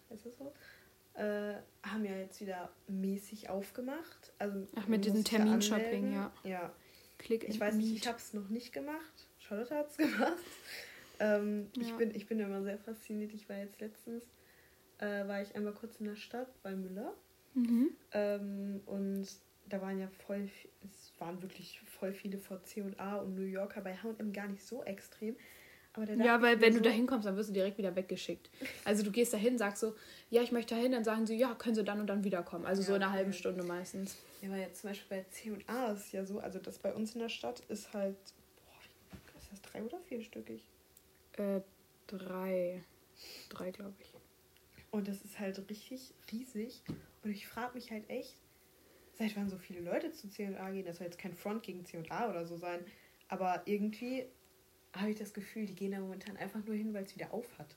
heißt 0.09 0.25
das 0.25 0.37
so, 0.37 0.53
äh, 1.13 1.55
haben 1.83 2.05
ja 2.05 2.15
jetzt 2.17 2.41
wieder 2.41 2.69
mäßig 2.87 3.49
aufgemacht. 3.49 4.33
Also 4.39 4.67
Ach, 4.75 4.87
mit 4.87 5.05
diesem 5.05 5.23
Terminshopping, 5.23 6.13
ja. 6.13 6.31
Ja, 6.43 6.73
Klick 7.17 7.47
ich 7.47 7.59
weiß 7.59 7.75
nicht, 7.75 7.95
ich 7.95 8.07
habe 8.07 8.17
es 8.17 8.33
noch 8.33 8.49
nicht 8.49 8.73
gemacht. 8.73 9.27
Charlotte 9.39 9.75
hat 9.75 9.89
es 9.89 9.97
gemacht. 9.97 10.37
Ähm, 11.19 11.71
ich, 11.79 11.89
Ja. 11.89 11.95
bin, 11.97 12.13
ich 12.13 12.27
bin 12.27 12.39
immer 12.39 12.61
sehr 12.61 12.77
fasziniert. 12.77 13.33
Ich 13.33 13.49
war 13.49 13.57
jetzt 13.57 13.79
letztens, 13.81 14.23
äh, 14.99 15.27
war 15.27 15.41
ich 15.41 15.55
einmal 15.55 15.73
kurz 15.73 15.95
in 15.99 16.05
der 16.05 16.15
Stadt 16.15 16.49
bei 16.61 16.75
Müller. 16.75 17.15
Mhm. 17.57 17.89
Ähm, 18.13 18.81
und 18.85 19.27
da 19.67 19.81
waren 19.81 19.99
ja 19.99 20.07
voll, 20.25 20.47
es 20.83 21.11
waren 21.19 21.41
wirklich 21.41 21.81
voll 21.99 22.13
viele 22.13 22.37
vor 22.37 22.63
C&A 22.63 23.15
und 23.17 23.33
New 23.35 23.41
Yorker, 23.45 23.81
bei 23.81 23.95
H&M 23.95 24.31
gar 24.31 24.47
nicht 24.47 24.63
so 24.63 24.83
extrem. 24.83 25.35
Aber 25.93 26.05
da 26.05 26.13
Ja, 26.13 26.39
weil 26.41 26.61
wenn 26.61 26.73
mir 26.73 26.79
du 26.79 26.83
so, 26.83 26.83
da 26.83 26.89
hinkommst, 26.91 27.25
dann 27.25 27.35
wirst 27.35 27.49
du 27.49 27.53
direkt 27.53 27.77
wieder 27.79 27.95
weggeschickt. 27.95 28.49
Also 28.85 29.03
du 29.03 29.11
gehst 29.11 29.33
dahin, 29.33 29.57
sagst 29.57 29.81
so, 29.81 29.95
ja, 30.29 30.41
ich 30.43 30.51
möchte 30.51 30.75
dahin, 30.75 30.91
dann 30.91 31.03
sagen 31.03 31.25
sie, 31.25 31.35
ja, 31.35 31.55
können 31.55 31.73
sie 31.75 31.83
dann 31.83 31.99
und 31.99 32.07
dann 32.07 32.23
wiederkommen. 32.23 32.65
Also 32.65 32.83
so 32.83 32.91
Ja, 32.91 32.97
in 32.97 33.03
einer 33.03 33.11
halben 33.11 33.31
okay. 33.31 33.39
Stunde 33.39 33.63
meistens. 33.63 34.15
Ja, 34.41 34.51
weil 34.51 34.59
jetzt 34.59 34.81
zum 34.81 34.91
Beispiel 34.91 35.17
bei 35.17 35.25
C&A 35.31 35.91
ist 35.93 36.05
es 36.05 36.11
ja 36.11 36.23
so, 36.25 36.39
also 36.39 36.59
das 36.59 36.77
bei 36.77 36.93
uns 36.93 37.15
in 37.15 37.21
der 37.21 37.29
Stadt 37.29 37.61
ist 37.69 37.91
halt, 37.93 38.15
boah, 38.63 39.37
ist 39.39 39.51
das 39.51 39.61
drei- 39.63 39.83
oder 39.83 39.99
vierstöckig? 40.07 40.61
Äh, 41.37 41.61
drei. 42.05 42.83
Drei, 43.49 43.71
glaube 43.71 43.95
ich. 43.99 44.13
Und 44.91 45.07
das 45.07 45.25
ist 45.25 45.39
halt 45.39 45.59
richtig 45.69 46.13
riesig. 46.31 46.83
Und 47.27 47.33
ich 47.33 47.45
frage 47.45 47.73
mich 47.73 47.91
halt 47.91 48.09
echt, 48.09 48.37
seit 49.19 49.35
wann 49.35 49.49
so 49.49 49.57
viele 49.57 49.81
Leute 49.81 50.13
zu 50.13 50.29
C&A 50.29 50.71
gehen. 50.71 50.85
Das 50.85 50.97
soll 50.97 51.07
jetzt 51.07 51.19
kein 51.19 51.33
Front 51.33 51.61
gegen 51.61 51.83
C&A 51.83 52.29
oder 52.29 52.45
so 52.45 52.55
sein. 52.55 52.79
Aber 53.27 53.63
irgendwie 53.65 54.23
habe 54.93 55.11
ich 55.11 55.17
das 55.17 55.33
Gefühl, 55.33 55.65
die 55.65 55.75
gehen 55.75 55.91
da 55.91 55.99
momentan 55.99 56.37
einfach 56.37 56.63
nur 56.63 56.73
hin, 56.73 56.93
weil 56.93 57.03
es 57.03 57.13
wieder 57.13 57.33
auf 57.33 57.45
hat. 57.59 57.75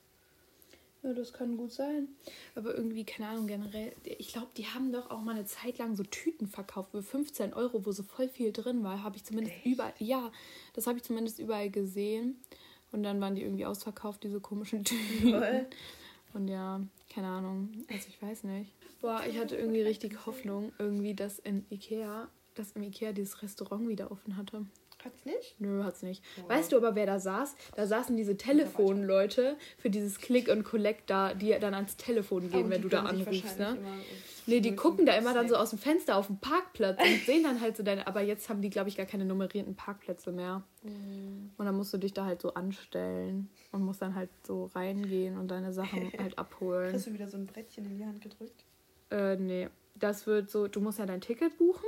Ja, 1.03 1.11
das 1.11 1.33
kann 1.33 1.57
gut 1.57 1.73
sein. 1.73 2.07
Aber 2.55 2.73
irgendwie, 2.73 3.03
keine 3.03 3.27
Ahnung, 3.27 3.47
generell, 3.47 3.91
ich 4.05 4.29
glaube, 4.29 4.51
die 4.55 4.67
haben 4.67 4.93
doch 4.93 5.11
auch 5.11 5.19
mal 5.19 5.35
eine 5.35 5.43
Zeit 5.43 5.79
lang 5.79 5.97
so 5.97 6.03
Tüten 6.03 6.47
verkauft 6.47 6.91
für 6.91 7.03
15 7.03 7.53
Euro, 7.53 7.85
wo 7.85 7.91
so 7.91 8.03
voll 8.03 8.29
viel 8.29 8.53
drin 8.53 8.85
war. 8.85 9.03
Habe 9.03 9.17
ich 9.17 9.25
zumindest 9.25 9.57
Echt? 9.57 9.65
überall, 9.65 9.93
ja, 9.97 10.31
das 10.71 10.87
habe 10.87 10.99
ich 10.99 11.03
zumindest 11.03 11.39
überall 11.39 11.69
gesehen. 11.69 12.39
Und 12.93 13.03
dann 13.03 13.19
waren 13.19 13.35
die 13.35 13.43
irgendwie 13.43 13.65
ausverkauft, 13.65 14.23
diese 14.23 14.39
komischen 14.39 14.85
Tüten. 14.85 15.31
Voll. 15.31 15.67
Und 16.33 16.47
ja, 16.47 16.81
keine 17.13 17.27
Ahnung. 17.27 17.71
Also 17.89 18.07
ich 18.07 18.21
weiß 18.21 18.43
nicht. 18.45 18.71
Boah, 19.01 19.23
ich 19.27 19.37
hatte 19.37 19.55
irgendwie 19.55 19.81
richtig 19.81 20.25
Hoffnung, 20.25 20.71
irgendwie, 20.77 21.13
dass 21.15 21.39
in 21.39 21.65
Ikea, 21.69 22.29
dass 22.55 22.71
im 22.73 22.83
Ikea 22.83 23.13
dieses 23.13 23.41
Restaurant 23.41 23.87
wieder 23.87 24.11
offen 24.11 24.37
hatte. 24.37 24.65
Hat's 25.03 25.25
nicht? 25.25 25.59
Nö, 25.59 25.83
hat's 25.83 26.03
nicht. 26.03 26.23
Wow. 26.37 26.49
Weißt 26.49 26.71
du 26.71 26.77
aber, 26.77 26.95
wer 26.95 27.05
da 27.05 27.19
saß? 27.19 27.55
Da 27.75 27.87
saßen 27.87 28.15
diese 28.15 28.37
Telefonleute 28.37 29.57
für 29.77 29.89
dieses 29.89 30.19
Click 30.19 30.47
und 30.49 30.63
Collect 30.63 31.09
da, 31.09 31.33
die 31.33 31.55
dann 31.59 31.73
ans 31.73 31.97
Telefon 31.97 32.49
gehen, 32.49 32.67
Oh, 32.67 32.69
wenn 32.69 32.81
du 32.81 32.89
da 32.89 33.03
anrufst, 33.03 33.59
ne? 33.59 33.77
Nee, 34.47 34.59
die 34.59 34.75
gucken 34.75 35.05
da 35.05 35.13
immer 35.13 35.33
dann 35.33 35.47
so 35.47 35.55
aus 35.55 35.69
dem 35.69 35.79
Fenster 35.79 36.17
auf 36.17 36.27
dem 36.27 36.37
Parkplatz 36.37 36.99
und 37.01 37.25
sehen 37.25 37.43
dann 37.43 37.61
halt 37.61 37.77
so 37.77 37.83
deine. 37.83 38.07
Aber 38.07 38.21
jetzt 38.21 38.49
haben 38.49 38.61
die, 38.61 38.69
glaube 38.69 38.89
ich, 38.89 38.97
gar 38.97 39.05
keine 39.05 39.23
nummerierten 39.25 39.75
Parkplätze 39.75 40.31
mehr. 40.31 40.63
Mm. 40.83 41.51
Und 41.57 41.65
dann 41.65 41.75
musst 41.75 41.93
du 41.93 41.97
dich 41.97 42.13
da 42.13 42.25
halt 42.25 42.41
so 42.41 42.53
anstellen 42.53 43.49
und 43.71 43.83
musst 43.83 44.01
dann 44.01 44.15
halt 44.15 44.29
so 44.45 44.65
reingehen 44.73 45.37
und 45.37 45.49
deine 45.49 45.71
Sachen 45.73 46.11
halt 46.17 46.37
abholen. 46.37 46.89
Kriegst 46.89 47.07
du 47.07 47.13
wieder 47.13 47.29
so 47.29 47.37
ein 47.37 47.45
Brettchen 47.45 47.85
in 47.85 47.97
die 47.97 48.05
Hand 48.05 48.21
gedrückt? 48.21 48.65
Äh, 49.11 49.35
nee. 49.35 49.69
Das 49.95 50.25
wird 50.25 50.49
so, 50.49 50.67
du 50.67 50.81
musst 50.81 50.99
ja 50.99 51.05
dein 51.05 51.21
Ticket 51.21 51.57
buchen 51.57 51.85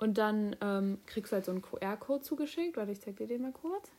und 0.00 0.16
dann 0.18 0.56
ähm, 0.62 0.98
kriegst 1.06 1.30
du 1.30 1.36
halt 1.36 1.44
so 1.44 1.52
einen 1.52 1.62
QR-Code 1.62 2.22
zugeschickt. 2.22 2.76
Warte, 2.76 2.92
ich 2.92 3.00
zeig 3.00 3.16
dir 3.16 3.26
den 3.26 3.42
mal 3.42 3.52
kurz. 3.52 3.90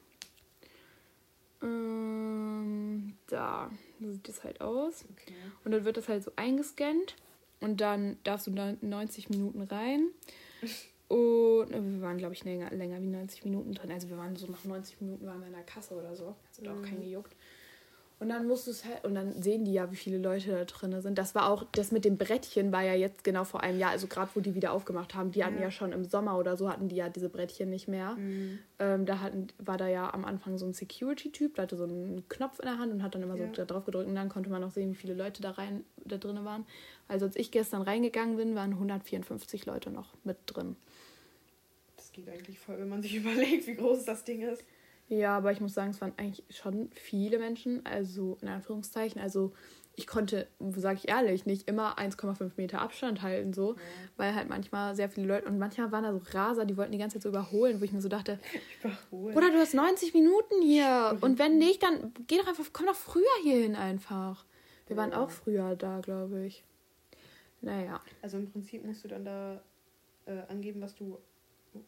Ähm, 1.61 3.15
da 3.27 3.69
so 3.99 4.11
sieht 4.11 4.27
das 4.27 4.43
halt 4.43 4.61
aus. 4.61 5.05
Okay. 5.11 5.35
Und 5.63 5.71
dann 5.71 5.85
wird 5.85 5.97
das 5.97 6.09
halt 6.09 6.23
so 6.23 6.31
eingescannt 6.35 7.15
und 7.59 7.81
dann 7.81 8.17
darfst 8.23 8.47
du 8.47 8.51
da 8.51 8.73
90 8.81 9.29
Minuten 9.29 9.61
rein. 9.61 10.07
Und 11.11 11.73
äh, 11.73 11.83
wir 11.83 12.01
waren, 12.01 12.17
glaube 12.17 12.33
ich, 12.33 12.45
länger, 12.45 12.71
länger 12.71 13.01
wie 13.01 13.07
90 13.07 13.43
Minuten 13.43 13.73
drin. 13.73 13.91
Also 13.91 14.07
wir 14.07 14.17
waren 14.17 14.37
so 14.37 14.47
nach 14.47 14.63
90 14.63 15.01
Minuten 15.01 15.25
waren 15.25 15.41
wir 15.41 15.47
in 15.47 15.53
der 15.53 15.63
Kasse 15.63 15.93
oder 15.93 16.15
so. 16.15 16.37
Also 16.47 16.63
da 16.63 16.71
auch 16.73 16.81
keinen 16.81 17.01
gejuckt. 17.01 17.35
Und 18.21 18.29
dann 18.29 18.45
musst 18.45 18.67
du 18.67 18.71
es 18.71 18.85
halt, 18.85 19.03
und 19.03 19.15
dann 19.15 19.41
sehen 19.41 19.65
die 19.65 19.73
ja, 19.73 19.91
wie 19.91 19.95
viele 19.95 20.19
Leute 20.19 20.51
da 20.51 20.63
drin 20.65 21.01
sind. 21.01 21.17
Das 21.17 21.33
war 21.33 21.49
auch, 21.49 21.63
das 21.71 21.91
mit 21.91 22.05
dem 22.05 22.19
Brettchen 22.19 22.71
war 22.71 22.83
ja 22.83 22.93
jetzt 22.93 23.23
genau 23.23 23.45
vor 23.45 23.61
einem 23.63 23.79
Jahr, 23.79 23.89
also 23.89 24.05
gerade 24.05 24.29
wo 24.35 24.41
die 24.41 24.53
wieder 24.53 24.73
aufgemacht 24.73 25.15
haben. 25.15 25.31
Die 25.31 25.43
hatten 25.43 25.59
Ja. 25.59 25.71
schon 25.71 25.91
im 25.91 26.05
Sommer 26.05 26.37
oder 26.37 26.55
so, 26.55 26.69
hatten 26.69 26.87
die 26.87 26.97
ja 26.97 27.09
diese 27.09 27.29
Brettchen 27.29 27.71
nicht 27.71 27.87
mehr. 27.87 28.15
Ähm, 28.77 29.07
da 29.07 29.21
hatten, 29.21 29.47
war 29.57 29.77
da 29.79 29.87
ja 29.87 30.13
am 30.13 30.23
Anfang 30.23 30.59
so 30.59 30.67
ein 30.67 30.73
Security-Typ, 30.75 31.55
der 31.55 31.63
hatte 31.63 31.75
so 31.77 31.85
einen 31.85 32.23
Knopf 32.29 32.59
in 32.59 32.67
der 32.67 32.77
Hand 32.77 32.93
und 32.93 33.01
hat 33.01 33.15
dann 33.15 33.23
immer 33.23 33.35
Ja. 33.37 33.47
so 33.47 33.53
da 33.53 33.65
drauf 33.65 33.85
gedrückt 33.85 34.07
und 34.07 34.13
dann 34.13 34.29
konnte 34.29 34.51
man 34.51 34.63
auch 34.63 34.69
sehen, 34.71 34.91
wie 34.91 34.95
viele 34.97 35.15
Leute 35.15 35.41
da 35.41 35.49
rein, 35.49 35.83
da 36.05 36.17
drin 36.17 36.45
waren. 36.45 36.67
Also 37.07 37.25
als 37.25 37.35
ich 37.35 37.49
gestern 37.49 37.81
reingegangen 37.81 38.37
bin, 38.37 38.53
waren 38.53 38.73
154 38.73 39.65
Leute 39.65 39.89
noch 39.89 40.13
mit 40.23 40.37
drin. 40.45 40.75
Das 41.97 42.11
geht 42.11 42.29
eigentlich 42.29 42.59
voll, 42.59 42.77
wenn 42.77 42.89
man 42.89 43.01
sich 43.01 43.15
überlegt, 43.15 43.65
wie 43.65 43.73
groß 43.73 44.05
das 44.05 44.23
Ding 44.25 44.43
ist. 44.43 44.63
Ja, 45.11 45.35
aber 45.35 45.51
ich 45.51 45.59
muss 45.59 45.73
sagen, 45.73 45.91
es 45.91 45.99
waren 45.99 46.13
eigentlich 46.15 46.45
schon 46.49 46.89
viele 46.93 47.37
Menschen, 47.37 47.85
also 47.85 48.37
in 48.41 48.47
Anführungszeichen. 48.47 49.21
Also 49.21 49.51
ich 49.97 50.07
konnte, 50.07 50.47
sage 50.77 50.99
ich 51.03 51.09
ehrlich, 51.09 51.45
nicht 51.45 51.67
immer 51.67 51.99
1,5 51.99 52.51
Meter 52.55 52.79
Abstand 52.79 53.21
halten, 53.21 53.51
so, 53.51 53.75
weil 54.15 54.33
halt 54.33 54.47
manchmal 54.47 54.95
sehr 54.95 55.09
viele 55.09 55.27
Leute 55.27 55.49
und 55.49 55.59
manchmal 55.59 55.91
waren 55.91 56.05
da 56.05 56.13
so 56.13 56.21
Raser, 56.31 56.63
die 56.63 56.77
wollten 56.77 56.93
die 56.93 56.97
ganze 56.97 57.15
Zeit 57.15 57.23
so 57.23 57.29
überholen, 57.29 57.81
wo 57.81 57.83
ich 57.83 57.91
mir 57.91 57.99
so 57.99 58.07
dachte, 58.07 58.39
Überholen. 58.81 59.33
Bruder, 59.33 59.51
du 59.51 59.57
hast 59.57 59.73
90 59.73 60.13
Minuten 60.13 60.61
hier 60.61 61.17
und 61.19 61.37
wenn 61.39 61.57
nicht, 61.57 61.83
dann 61.83 62.13
geh 62.27 62.37
doch 62.37 62.47
einfach, 62.47 62.63
komm 62.71 62.85
doch 62.85 62.95
früher 62.95 63.25
hier 63.43 63.57
hin 63.57 63.75
einfach. 63.75 64.45
Wir 64.87 64.95
waren 64.95 65.13
auch 65.13 65.29
früher 65.29 65.75
da, 65.75 65.99
glaube 65.99 66.45
ich. 66.45 66.63
Naja, 67.59 67.99
Also 68.21 68.37
im 68.37 68.49
Prinzip 68.49 68.85
musst 68.85 69.03
du 69.03 69.09
dann 69.09 69.25
da 69.25 69.61
äh, 70.25 70.39
angeben, 70.47 70.79
was 70.81 70.95
du 70.95 71.17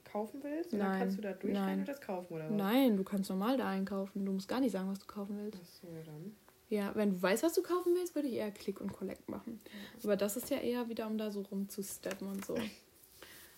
kaufen 0.04 0.42
willst. 0.44 0.74
Und 0.74 0.80
Nein, 0.80 0.90
dann 0.90 1.00
kannst 1.00 1.18
du 1.18 1.22
da 1.22 1.32
durchgehen 1.32 1.54
nein. 1.54 1.80
und 1.80 1.88
das 1.88 2.02
kaufen, 2.02 2.34
oder 2.34 2.50
was? 2.50 2.56
nein, 2.56 2.98
du 2.98 3.04
kannst 3.04 3.30
normal 3.30 3.58
da 3.58 3.68
einkaufen. 3.68 4.26
Du 4.26 4.32
musst 4.32 4.48
gar 4.48 4.60
nicht 4.60 4.72
sagen, 4.72 4.90
was 4.90 5.00
du 5.00 5.06
kaufen 5.06 5.38
willst. 5.38 5.60
Achso, 5.60 5.88
ja 5.88 6.04
dann. 6.04 6.36
Ja, 6.70 6.96
wenn 6.96 7.12
du 7.12 7.22
weißt, 7.22 7.44
was 7.44 7.54
du 7.54 7.62
kaufen 7.62 7.94
willst, 7.96 8.16
würde 8.16 8.28
ich 8.28 8.36
eher 8.36 8.52
Click 8.52 8.82
und 8.82 8.94
Collect 8.94 9.30
machen. 9.30 9.62
Aber 10.04 10.16
das 10.16 10.38
ist 10.38 10.50
ja 10.50 10.58
eher 10.58 10.90
wieder, 10.90 11.08
um 11.08 11.18
da 11.18 11.30
so 11.30 11.42
rumzusteppen 11.42 12.28
und 12.28 12.44
so. 12.46 12.58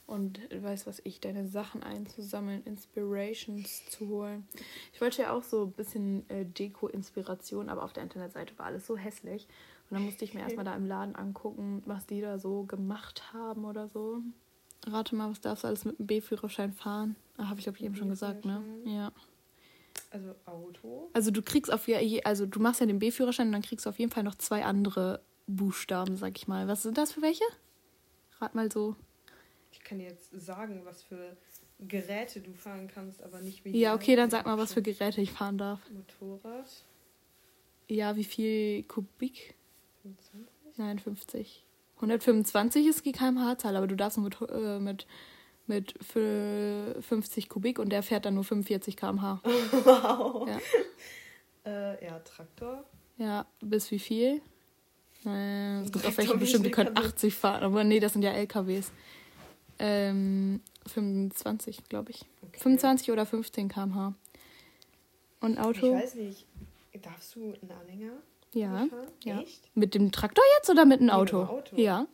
Und 0.08 0.40
weißt 0.52 0.86
was 0.86 1.02
ich, 1.04 1.20
deine 1.20 1.48
Sachen 1.48 1.82
einzusammeln, 1.82 2.62
Inspirations 2.66 3.90
zu 3.90 4.08
holen. 4.10 4.48
Ich 4.94 5.02
wollte 5.02 5.24
ja 5.24 5.32
auch 5.32 5.44
so 5.44 5.66
ein 5.66 5.72
bisschen 5.72 6.30
äh, 6.30 6.46
Deko-Inspiration, 6.46 7.70
aber 7.70 7.84
auf 7.84 7.94
der 7.94 8.04
Internetseite 8.04 8.58
war 8.60 8.68
alles 8.68 8.86
so 8.86 8.98
hässlich. 8.98 9.48
Und 9.90 9.96
dann 9.96 10.06
musste 10.06 10.26
ich 10.26 10.34
mir 10.34 10.42
erstmal 10.42 10.66
da 10.66 10.76
im 10.76 10.86
Laden 10.86 11.16
angucken, 11.16 11.84
was 11.86 12.06
die 12.06 12.22
da 12.22 12.38
so 12.38 12.64
gemacht 12.64 13.34
haben 13.34 13.66
oder 13.66 13.88
so. 13.88 14.22
Rate 14.88 15.16
mal, 15.16 15.32
was 15.32 15.42
darfst 15.42 15.64
du 15.64 15.68
alles 15.68 15.86
mit 15.86 15.98
dem 15.98 16.08
B-Führerschein 16.08 16.74
fahren? 16.74 17.16
Ah, 17.38 17.50
Habe 17.50 17.60
ich, 17.60 17.66
glaube 17.66 17.78
ich, 17.78 17.84
eben 17.84 17.96
schon 17.96 18.10
gesagt, 18.10 18.46
ne? 18.46 18.64
Ja. 18.86 19.12
Also 20.12 20.36
Auto. 20.46 21.10
Also 21.14 21.32
du 21.32 21.42
kriegst 21.42 21.72
auf 21.72 21.88
je, 21.88 22.24
also 22.24 22.46
du 22.46 22.60
machst 22.60 22.80
ja 22.82 22.86
den 22.86 23.00
B-Führerschein 23.00 23.48
und 23.48 23.54
dann 23.54 23.62
kriegst 23.62 23.86
du 23.86 23.90
auf 23.90 24.00
jeden 24.00 24.12
Fall 24.12 24.24
noch 24.24 24.36
zwei 24.36 24.64
andere 24.64 25.22
Buchstaben, 25.48 26.18
sag 26.18 26.38
ich 26.38 26.48
mal. 26.48 26.68
Was 26.68 26.84
sind 26.84 26.98
das 26.98 27.12
für 27.12 27.22
welche? 27.22 27.44
Rat 28.40 28.56
mal 28.56 28.72
so. 28.72 28.96
Ich 29.72 29.80
kann 29.84 30.00
dir 30.00 30.10
jetzt 30.10 30.30
sagen, 30.32 30.82
was 30.86 31.04
für 31.04 31.36
Geräte 31.80 32.40
du 32.42 32.54
fahren 32.54 32.88
kannst, 32.88 33.22
aber 33.24 33.42
nicht 33.42 33.66
wie. 33.66 33.78
Ja, 33.78 33.94
okay, 33.96 34.16
dann 34.16 34.30
sag 34.30 34.46
mal, 34.46 34.58
was 34.58 34.74
für 34.74 34.82
Geräte 34.82 35.22
ich 35.22 35.32
fahren 35.32 35.58
darf. 35.58 35.82
Motorrad. 35.92 36.70
Ja, 37.88 38.16
wie 38.16 38.24
viel 38.24 38.84
Kubik? 38.84 39.56
25. 40.04 40.78
Nein, 40.78 41.00
50. 41.00 41.65
125 41.96 42.88
ist 42.88 43.06
die 43.06 43.12
kmh-Zahl, 43.12 43.76
aber 43.76 43.88
du 43.88 43.96
darfst 43.96 44.18
nur 44.18 44.26
mit, 44.30 44.38
äh, 44.52 44.80
mit, 44.80 45.08
mit 45.68 45.94
fü- 46.04 47.02
50 47.02 47.50
Kubik 47.50 47.80
und 47.80 47.90
der 47.90 48.04
fährt 48.04 48.26
dann 48.26 48.36
nur 48.36 48.44
45 48.44 48.98
km/h. 48.98 49.42
Wow. 49.86 50.48
Ja. 50.48 50.60
Äh, 51.66 52.06
ja, 52.06 52.20
Traktor. 52.20 52.84
Ja, 53.18 53.46
bis 53.62 53.90
wie 53.92 54.00
viel? 54.00 54.42
Äh, 55.26 55.82
es 55.82 55.92
gibt 55.92 56.06
auch 56.06 56.18
welche 56.18 56.38
bestimmt, 56.38 56.66
die 56.66 56.72
können 56.72 56.94
kann 56.94 57.04
das? 57.04 57.14
80 57.14 57.34
fahren, 57.34 57.64
aber 57.64 57.84
nee, 57.84 58.00
das 58.00 58.14
sind 58.14 58.22
ja 58.22 58.32
LKWs. 58.32 58.92
Ähm, 59.80 60.62
25, 60.88 61.90
glaube 61.90 62.12
ich. 62.12 62.22
Okay. 62.44 62.60
25 62.60 63.12
oder 63.12 63.26
15 63.26 63.68
km/h. 63.70 64.14
Und 65.42 65.54
Ich 65.54 65.60
Auto? 65.60 65.94
weiß 65.94 66.16
nicht. 66.16 66.46
Darfst 67.02 67.36
du 67.36 67.54
einen 67.62 67.72
Anhänger 67.82 68.14
Ja, 68.56 68.88
fahren? 68.90 69.08
ja. 69.24 69.42
Echt? 69.42 69.70
Mit 69.76 69.94
dem 69.94 70.12
Traktor 70.12 70.44
jetzt 70.58 70.70
oder 70.70 70.86
mit 70.86 71.00
einem 71.02 71.08
Nee, 71.10 71.22
mit 71.22 71.34
Auto? 71.34 71.40
dem 71.46 71.50
Auto. 71.50 71.76
Ja, 71.76 72.08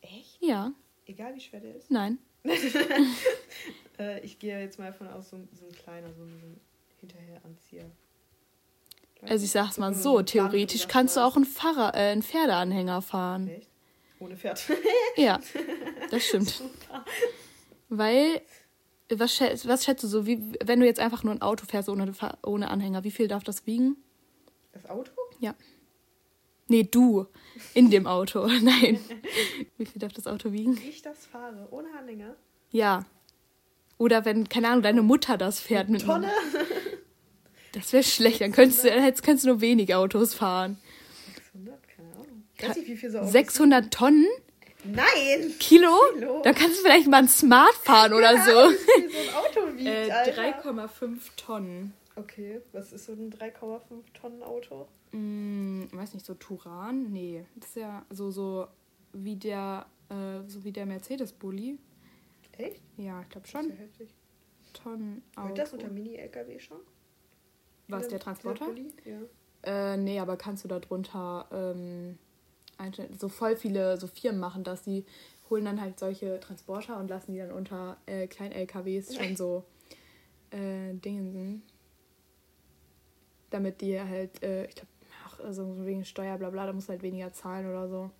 Echt? 0.00 0.38
ja, 0.42 0.72
Egal 1.06 1.34
wie 1.34 1.40
schwer 1.40 1.60
der 1.60 1.76
ist? 1.76 1.90
nein. 1.90 2.18
Äh, 3.98 4.20
ich 4.24 4.40
gehe 4.40 4.58
jetzt 4.58 4.78
mal 4.80 4.86
davon 4.86 5.06
aus, 5.06 5.30
so, 5.30 5.36
ein- 5.36 5.48
so 5.52 5.66
ein 5.66 5.72
kleiner, 5.72 6.12
so 6.12 6.22
ein, 6.24 6.60
Hinterheranzieher. 6.98 7.84
Also 9.22 9.44
ich 9.44 9.52
sag's 9.52 9.78
mal 9.78 9.94
So 9.94 10.20
theoretisch 10.22 10.88
kannst 10.88 11.16
du 11.16 11.20
auch 11.20 11.36
einen 11.36 11.44
Fahrer, 11.44 11.94
äh, 11.94 12.10
einen 12.10 12.22
Pferdeanhänger 12.24 13.02
fahren. 13.02 13.46
Echt? 13.48 13.70
Ohne 14.18 14.36
Pferd. 14.36 14.60
Ja, 15.16 15.38
das 16.10 16.24
stimmt. 16.26 16.60
Weil, 17.88 18.40
was, 19.10 19.32
schä- 19.40 19.68
was 19.68 19.84
schätzt 19.84 20.02
du 20.02 20.08
so, 20.08 20.26
wie, 20.26 20.42
wenn 20.64 20.80
du 20.80 20.86
jetzt 20.86 20.98
einfach 21.00 21.22
nur 21.22 21.32
ein 21.32 21.42
Auto 21.42 21.64
fährst 21.64 21.88
ohne, 21.88 22.10
ohne 22.44 22.70
Anhänger, 22.70 23.04
wie 23.04 23.10
viel 23.12 23.28
darf 23.28 23.44
das 23.44 23.64
wiegen? 23.66 23.96
Das 24.72 24.86
Auto? 24.90 25.12
Ja. 25.44 25.54
Nee, 26.68 26.84
du. 26.90 27.26
In 27.74 27.90
dem 27.90 28.06
Auto. 28.06 28.46
Nein. 28.62 28.98
Wie 29.76 29.84
viel 29.84 30.00
darf 30.00 30.12
das 30.14 30.26
Auto 30.26 30.52
wiegen? 30.52 30.80
Wie 30.80 30.88
ich 30.88 31.02
das 31.02 31.26
fahre, 31.26 31.68
ohne 31.70 31.88
Anhänger. 31.98 32.34
Ja. 32.70 33.04
Oder 33.98 34.24
wenn, 34.24 34.48
keine 34.48 34.68
Ahnung, 34.68 34.82
deine 34.82 35.02
Mutter 35.02 35.36
das 35.36 35.60
fährt 35.60 35.88
mit 35.90 36.02
Tonne? 36.06 36.30
Das 37.72 37.92
wäre 37.92 38.02
schlecht. 38.02 38.40
Dann 38.40 38.52
könntest 38.52 38.84
du, 38.84 38.88
dann 38.88 39.02
könntest 39.14 39.44
du 39.44 39.48
nur 39.50 39.60
wenige 39.60 39.98
Autos 39.98 40.32
fahren. 40.34 40.78
600? 41.34 41.78
Keine 41.88 42.10
Ahnung. 42.14 42.44
Ich 42.56 42.62
weiß 42.68 42.76
nicht, 42.76 42.88
wie 42.88 42.96
viel 42.96 43.10
so 43.10 43.18
Autos 43.18 43.32
600 43.32 43.92
Tonnen? 43.92 44.26
Nein! 44.84 45.54
Kilo? 45.60 45.96
Kilo. 46.14 46.42
Dann 46.42 46.54
kannst 46.54 46.78
du 46.78 46.82
vielleicht 46.82 47.06
mal 47.08 47.18
ein 47.18 47.28
Smart 47.28 47.74
fahren 47.74 48.12
oder 48.14 48.32
so. 48.44 48.50
Wie 48.70 49.08
viel 49.08 49.10
so 49.10 49.18
ein 49.18 49.34
Auto 49.34 49.76
wiegt, 49.78 49.86
Äh, 49.86 50.10
Alter. 50.10 50.42
3,5 50.62 51.18
Tonnen. 51.36 51.94
Okay, 52.16 52.60
was 52.72 52.92
ist 52.92 53.06
so 53.06 53.12
ein 53.12 53.30
3,5 53.32 53.80
Tonnen 54.12 54.42
Auto? 54.42 54.86
Hm, 55.10 55.88
weiß 55.92 56.14
nicht, 56.14 56.24
so 56.24 56.34
Turan? 56.34 57.10
Nee. 57.12 57.44
Das 57.56 57.70
ist 57.70 57.76
ja 57.76 58.04
so, 58.10 58.30
so 58.30 58.68
wie 59.12 59.36
der, 59.36 59.86
äh, 60.08 60.40
so 60.48 60.62
wie 60.64 60.72
der 60.72 60.86
Mercedes-Bulli. 60.86 61.78
Echt? 62.56 62.80
Ja, 62.96 63.20
ich 63.22 63.28
glaube 63.28 63.42
Das 63.42 63.50
schon. 63.50 63.70
ist 63.70 63.78
ja 63.78 63.84
heftig. 63.84 64.14
Tonnen 64.72 65.22
Wird 65.36 65.58
das 65.58 65.72
Auto. 65.72 65.82
unter 65.82 65.92
Mini-LKW 65.92 66.58
schon? 66.58 66.78
Was, 67.88 68.08
der 68.08 68.18
Transporter? 68.20 68.66
Ja. 69.04 69.20
Äh, 69.62 69.96
nee, 69.96 70.18
aber 70.20 70.36
kannst 70.36 70.64
du 70.64 70.68
da 70.68 70.78
drunter 70.78 71.48
ähm. 71.52 72.18
So 73.16 73.28
voll 73.28 73.56
viele 73.56 73.98
so 73.98 74.08
Firmen 74.08 74.40
machen 74.40 74.64
das. 74.64 74.82
Die 74.82 75.04
holen 75.48 75.64
dann 75.64 75.80
halt 75.80 75.98
solche 75.98 76.40
Transporter 76.40 76.98
und 76.98 77.08
lassen 77.08 77.32
die 77.32 77.38
dann 77.38 77.52
unter 77.52 77.98
äh, 78.06 78.26
kleinen 78.26 78.52
LKWs 78.52 79.14
schon 79.14 79.36
so 79.36 79.64
äh, 80.50 80.92
Dingen. 80.94 81.62
Damit 83.54 83.80
die 83.80 84.00
halt, 84.00 84.42
äh, 84.42 84.64
ich 84.66 84.74
glaube, 84.74 84.88
also 85.44 85.86
wegen 85.86 86.04
Steuer, 86.04 86.36
bla 86.38 86.50
bla, 86.50 86.66
da 86.66 86.72
musst 86.72 86.88
du 86.88 86.92
halt 86.92 87.02
weniger 87.02 87.32
zahlen 87.32 87.68
oder 87.70 87.88
so. 87.88 88.10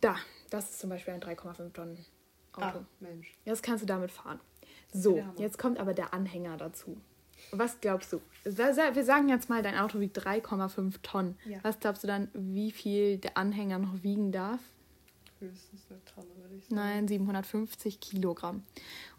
Da, 0.00 0.16
das 0.48 0.70
ist 0.70 0.78
zum 0.80 0.88
Beispiel 0.88 1.12
ein 1.12 1.20
3,5 1.20 1.72
Tonnen 1.74 2.06
Auto. 2.54 2.78
Ah, 2.78 2.84
Mensch. 3.00 3.36
Das 3.44 3.60
kannst 3.60 3.82
du 3.82 3.86
damit 3.86 4.10
fahren. 4.10 4.40
So, 4.92 5.22
jetzt 5.36 5.58
kommt 5.58 5.78
aber 5.78 5.92
der 5.92 6.14
Anhänger 6.14 6.56
dazu. 6.56 6.96
Was 7.52 7.80
glaubst 7.82 8.14
du? 8.14 8.22
Wir 8.44 9.04
sagen 9.04 9.28
jetzt 9.28 9.50
mal, 9.50 9.62
dein 9.62 9.76
Auto 9.76 10.00
wiegt 10.00 10.18
3,5 10.18 11.02
Tonnen. 11.02 11.38
Ja. 11.44 11.58
Was 11.62 11.78
glaubst 11.78 12.02
du 12.02 12.06
dann, 12.06 12.28
wie 12.32 12.70
viel 12.72 13.18
der 13.18 13.36
Anhänger 13.36 13.78
noch 13.78 14.02
wiegen 14.02 14.32
darf? 14.32 14.60
Höchstens 15.38 15.82
eine 15.90 16.02
Tonne, 16.06 16.28
würde 16.36 16.54
ich 16.56 16.64
sagen. 16.64 16.74
Nein, 16.76 17.06
750 17.06 18.00
Kilogramm. 18.00 18.64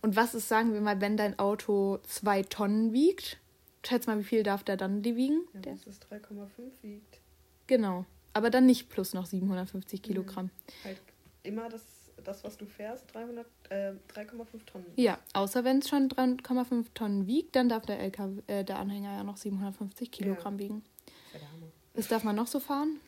Und 0.02 0.16
was 0.16 0.34
ist, 0.34 0.50
sagen 0.50 0.74
wir 0.74 0.82
mal, 0.82 1.00
wenn 1.00 1.16
dein 1.16 1.38
Auto 1.38 2.00
2 2.08 2.44
Tonnen 2.44 2.92
wiegt? 2.92 3.38
Schätz 3.86 4.08
mal, 4.08 4.20
wie 4.20 4.24
viel 4.24 4.44
darf 4.44 4.64
der 4.64 4.78
dann 4.78 5.02
die 5.02 5.16
wiegen? 5.16 5.42
Ja, 5.54 5.62
Der, 5.62 5.74
dass 5.74 5.88
es 5.88 6.02
3,5 6.02 6.48
wiegt. 6.82 7.20
genau. 7.68 8.06
Aber 8.34 8.50
dann 8.52 8.66
nicht 8.68 8.90
plus 8.90 9.14
noch 9.16 9.26
750 9.26 10.02
Kilogramm. 10.04 10.52
Halt 10.84 11.02
immer 11.44 11.68
das, 11.68 11.84
das 12.24 12.44
was 12.44 12.58
du 12.58 12.66
fährst, 12.68 13.06
300, 13.14 13.48
äh, 13.70 13.94
3,5 14.14 14.66
Tonnen. 14.66 14.86
Ja, 14.98 15.18
außer 15.34 15.64
wenn 15.64 15.80
es 15.80 15.90
schon 15.90 16.10
3,5 16.10 16.94
Tonnen 16.94 17.26
wiegt, 17.26 17.56
dann 17.56 17.70
darf 17.70 17.86
der, 17.88 18.00
LKW, 18.00 18.42
äh, 18.48 18.64
der 18.64 18.78
Anhänger 18.78 19.14
ja 19.14 19.24
noch 19.24 19.38
750 19.38 20.12
Kilogramm 20.12 20.60
wiegen. 20.60 20.84
Das 21.06 21.14
ist 21.16 21.34
ja 21.34 21.40
der 21.40 21.52
Hammer. 21.52 21.68
Was 21.96 22.08
darf 22.08 22.24
man 22.24 22.36
noch 22.36 22.48
so 22.48 22.60
fahren? 22.60 23.00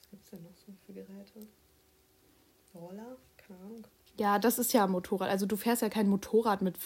Was 0.00 0.10
gibt's 0.10 0.30
denn 0.30 0.42
noch 0.42 0.56
so 0.56 0.72
für 0.86 0.92
Geräte? 0.92 1.46
Roller? 2.74 3.16
Keine 3.36 3.60
Ahnung. 3.60 3.86
Ja, 4.18 4.38
das 4.38 4.58
ist 4.58 4.72
ja 4.72 4.84
ein 4.84 4.90
Motorrad. 4.90 5.30
Also 5.30 5.46
du 5.46 5.56
fährst 5.56 5.82
ja 5.82 5.88
kein 5.88 6.08
Motorrad 6.08 6.62
mit 6.62 6.76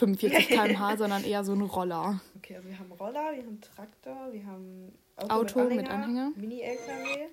45 0.00 0.48
km/h, 0.48 0.96
sondern 0.96 1.24
eher 1.24 1.44
so 1.44 1.52
ein 1.52 1.60
Roller. 1.60 2.20
Okay, 2.36 2.56
also 2.56 2.68
wir 2.68 2.78
haben 2.78 2.92
Roller, 2.92 3.32
wir 3.34 3.42
haben 3.44 3.60
Traktor, 3.60 4.32
wir 4.32 4.46
haben 4.46 4.92
Auto 5.16 5.64
mit 5.64 5.88
Anhänger. 5.88 6.32
Mini-LKW. 6.36 7.28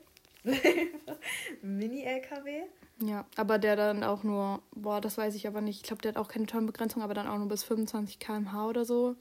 Mini-LKW. 1.62 2.63
Ja, 3.00 3.27
aber 3.36 3.59
der 3.59 3.75
dann 3.75 4.03
auch 4.03 4.24
nur, 4.24 4.59
boah, 4.74 5.00
das 5.00 5.19
weiß 5.19 5.36
ich 5.36 5.45
aber 5.47 5.62
nicht. 5.62 5.77
Ich 5.77 5.83
glaube, 5.83 6.01
der 6.01 6.09
hat 6.09 6.17
auch 6.17 6.27
keine 6.27 6.47
Tonnenbegrenzung, 6.47 7.03
aber 7.03 7.13
dann 7.13 7.27
auch 7.27 7.38
nur 7.38 7.47
bis 7.47 7.63
25 7.63 8.17
km/h 8.17 8.65
oder 8.65 8.86
so. 8.86 9.15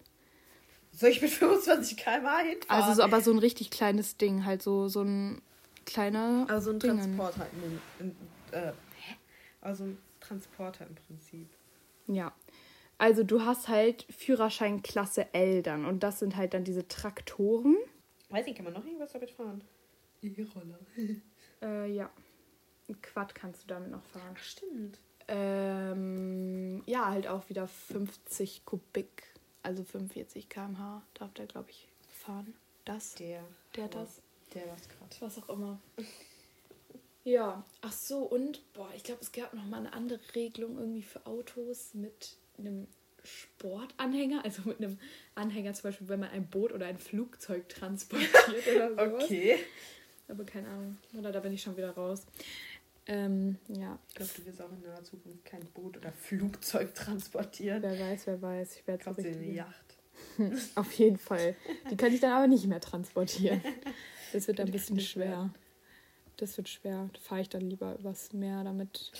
Soll 0.93 1.11
ich 1.11 1.21
mit 1.21 1.31
25 1.31 1.99
km/h 1.99 2.39
hinfahren? 2.39 2.83
Also 2.83 2.95
so, 2.95 3.03
aber 3.03 3.21
so 3.21 3.33
ein 3.33 3.39
richtig 3.39 3.69
kleines 3.69 4.17
Ding, 4.17 4.47
halt 4.47 4.63
so, 4.63 4.89
so 4.89 5.03
ein 5.03 5.43
kleiner. 5.85 6.47
Also 6.49 6.71
ein 6.71 6.79
Dingen. 6.79 6.97
Transporter. 6.97 7.43
Ein, 7.43 7.81
ein, 8.01 8.17
äh? 8.53 8.73
Also 9.61 9.85
ein 9.85 9.99
Transporter 10.21 10.87
im 10.87 10.95
Prinzip. 10.95 11.49
Ja. 12.07 12.33
Also 12.99 13.23
du 13.25 13.43
hast 13.45 13.69
halt 13.69 14.07
Führerschein 14.11 14.83
Klasse 14.83 15.33
L 15.35 15.63
dann 15.63 15.85
und 15.85 16.03
das 16.03 16.19
sind 16.19 16.37
halt 16.37 16.55
dann 16.55 16.65
diese 16.65 16.89
Traktoren. 16.89 17.77
Weiß 18.31 18.47
nicht, 18.47 18.57
kann 18.57 18.65
man 18.65 18.75
noch 18.75 18.85
irgendwas 18.85 19.13
damit 19.13 19.31
fahren? 19.31 19.63
E-Roller. 20.23 20.79
Äh, 21.63 21.91
ja. 21.93 22.11
Ein 22.89 23.01
Quad 23.03 23.35
kannst 23.35 23.65
du 23.65 23.67
damit 23.69 23.91
noch 23.91 24.03
fahren. 24.05 24.35
Ach, 24.35 24.39
stimmt. 24.39 24.99
Ähm, 25.29 26.83
ja, 26.87 27.07
halt 27.11 27.27
auch 27.27 27.49
wieder 27.49 27.67
50 27.67 28.65
Kubik, 28.65 29.25
also 29.63 29.83
45 29.85 30.49
km/h 30.49 31.03
darf 31.15 31.33
der, 31.35 31.47
glaube 31.47 31.71
ich, 31.71 31.89
fahren. 32.09 32.55
Das, 32.85 33.15
Der. 33.17 33.43
der, 33.75 33.89
das, 33.89 34.23
Der 34.55 34.63
was 34.69 34.89
gerade. 34.89 35.17
was 35.21 35.39
auch 35.43 35.49
immer. 35.51 35.81
Ja, 37.25 37.65
ach 37.81 37.91
so, 37.91 38.19
und, 38.21 38.63
boah, 38.73 38.89
ich 38.95 39.03
glaube, 39.03 39.21
es 39.21 39.33
gab 39.33 39.53
noch 39.53 39.65
mal 39.65 39.79
eine 39.79 39.93
andere 39.93 40.21
Regelung 40.37 40.79
irgendwie 40.79 41.03
für 41.03 41.27
Autos 41.27 41.93
mit 41.93 42.37
einem 42.59 42.87
Sportanhänger, 43.23 44.45
also 44.45 44.63
mit 44.65 44.79
einem 44.79 44.99
Anhänger 45.35 45.75
zum 45.75 45.85
Beispiel, 45.85 46.09
wenn 46.09 46.21
man 46.21 46.31
ein 46.31 46.47
Boot 46.49 46.73
oder 46.73 46.87
ein 46.87 46.99
Flugzeug 46.99 47.69
transportiert 47.69 48.67
oder 48.75 48.91
sowas. 48.91 49.25
Okay. 49.25 49.57
Aber 50.29 50.45
keine 50.45 50.69
Ahnung, 50.69 50.97
oder 51.17 51.33
da 51.33 51.41
bin 51.41 51.53
ich 51.53 51.63
schon 51.63 51.77
wieder 51.77 51.91
raus. 51.91 52.27
Ähm, 53.09 53.57
ja, 53.69 53.99
Ich 54.09 54.15
glaube, 54.17 54.33
du 54.37 54.47
wirst 54.47 54.61
auch 54.61 54.73
in 54.73 54.83
naher 54.83 55.05
Zukunft 55.05 55.45
kein 55.45 55.65
Boot 55.67 55.97
oder 55.97 56.11
Flugzeug 56.13 56.93
transportieren. 56.95 57.83
wer 57.83 57.99
weiß, 57.99 58.27
wer 58.27 58.43
weiß. 58.43 58.77
Ich 58.77 58.87
werde 58.87 59.05
so 59.05 59.11
in 59.11 59.27
eine 59.27 59.39
richtig... 59.39 59.55
Yacht. 59.55 59.97
Auf 60.75 60.93
jeden 60.95 61.19
Fall. 61.19 61.55
Die 61.91 61.97
kann 61.97 62.13
ich 62.13 62.21
dann 62.21 62.33
aber 62.33 62.47
nicht 62.47 62.67
mehr 62.67 62.81
transportieren. 62.81 63.61
Das 64.33 64.49
wird 64.49 64.61
ein 64.61 64.73
bisschen 64.73 64.99
schwer. 65.01 65.55
Das 66.37 66.57
wird 66.59 66.69
schwer. 66.69 67.09
Da 67.13 67.21
fahre 67.21 67.43
ich 67.43 67.49
dann 67.49 67.63
lieber 67.63 67.97
übers 67.97 68.33
Meer, 68.33 68.65
damit 68.65 69.13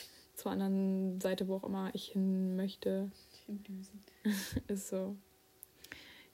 zur 0.47 0.53
anderen 0.53 1.21
Seite, 1.21 1.49
wo 1.49 1.57
auch 1.57 1.65
immer 1.65 1.91
ich 1.93 2.05
hin 2.07 2.55
möchte. 2.55 3.11
In 3.49 3.63
Düsen. 3.65 4.05
Ist 4.69 4.89
so. 4.89 5.17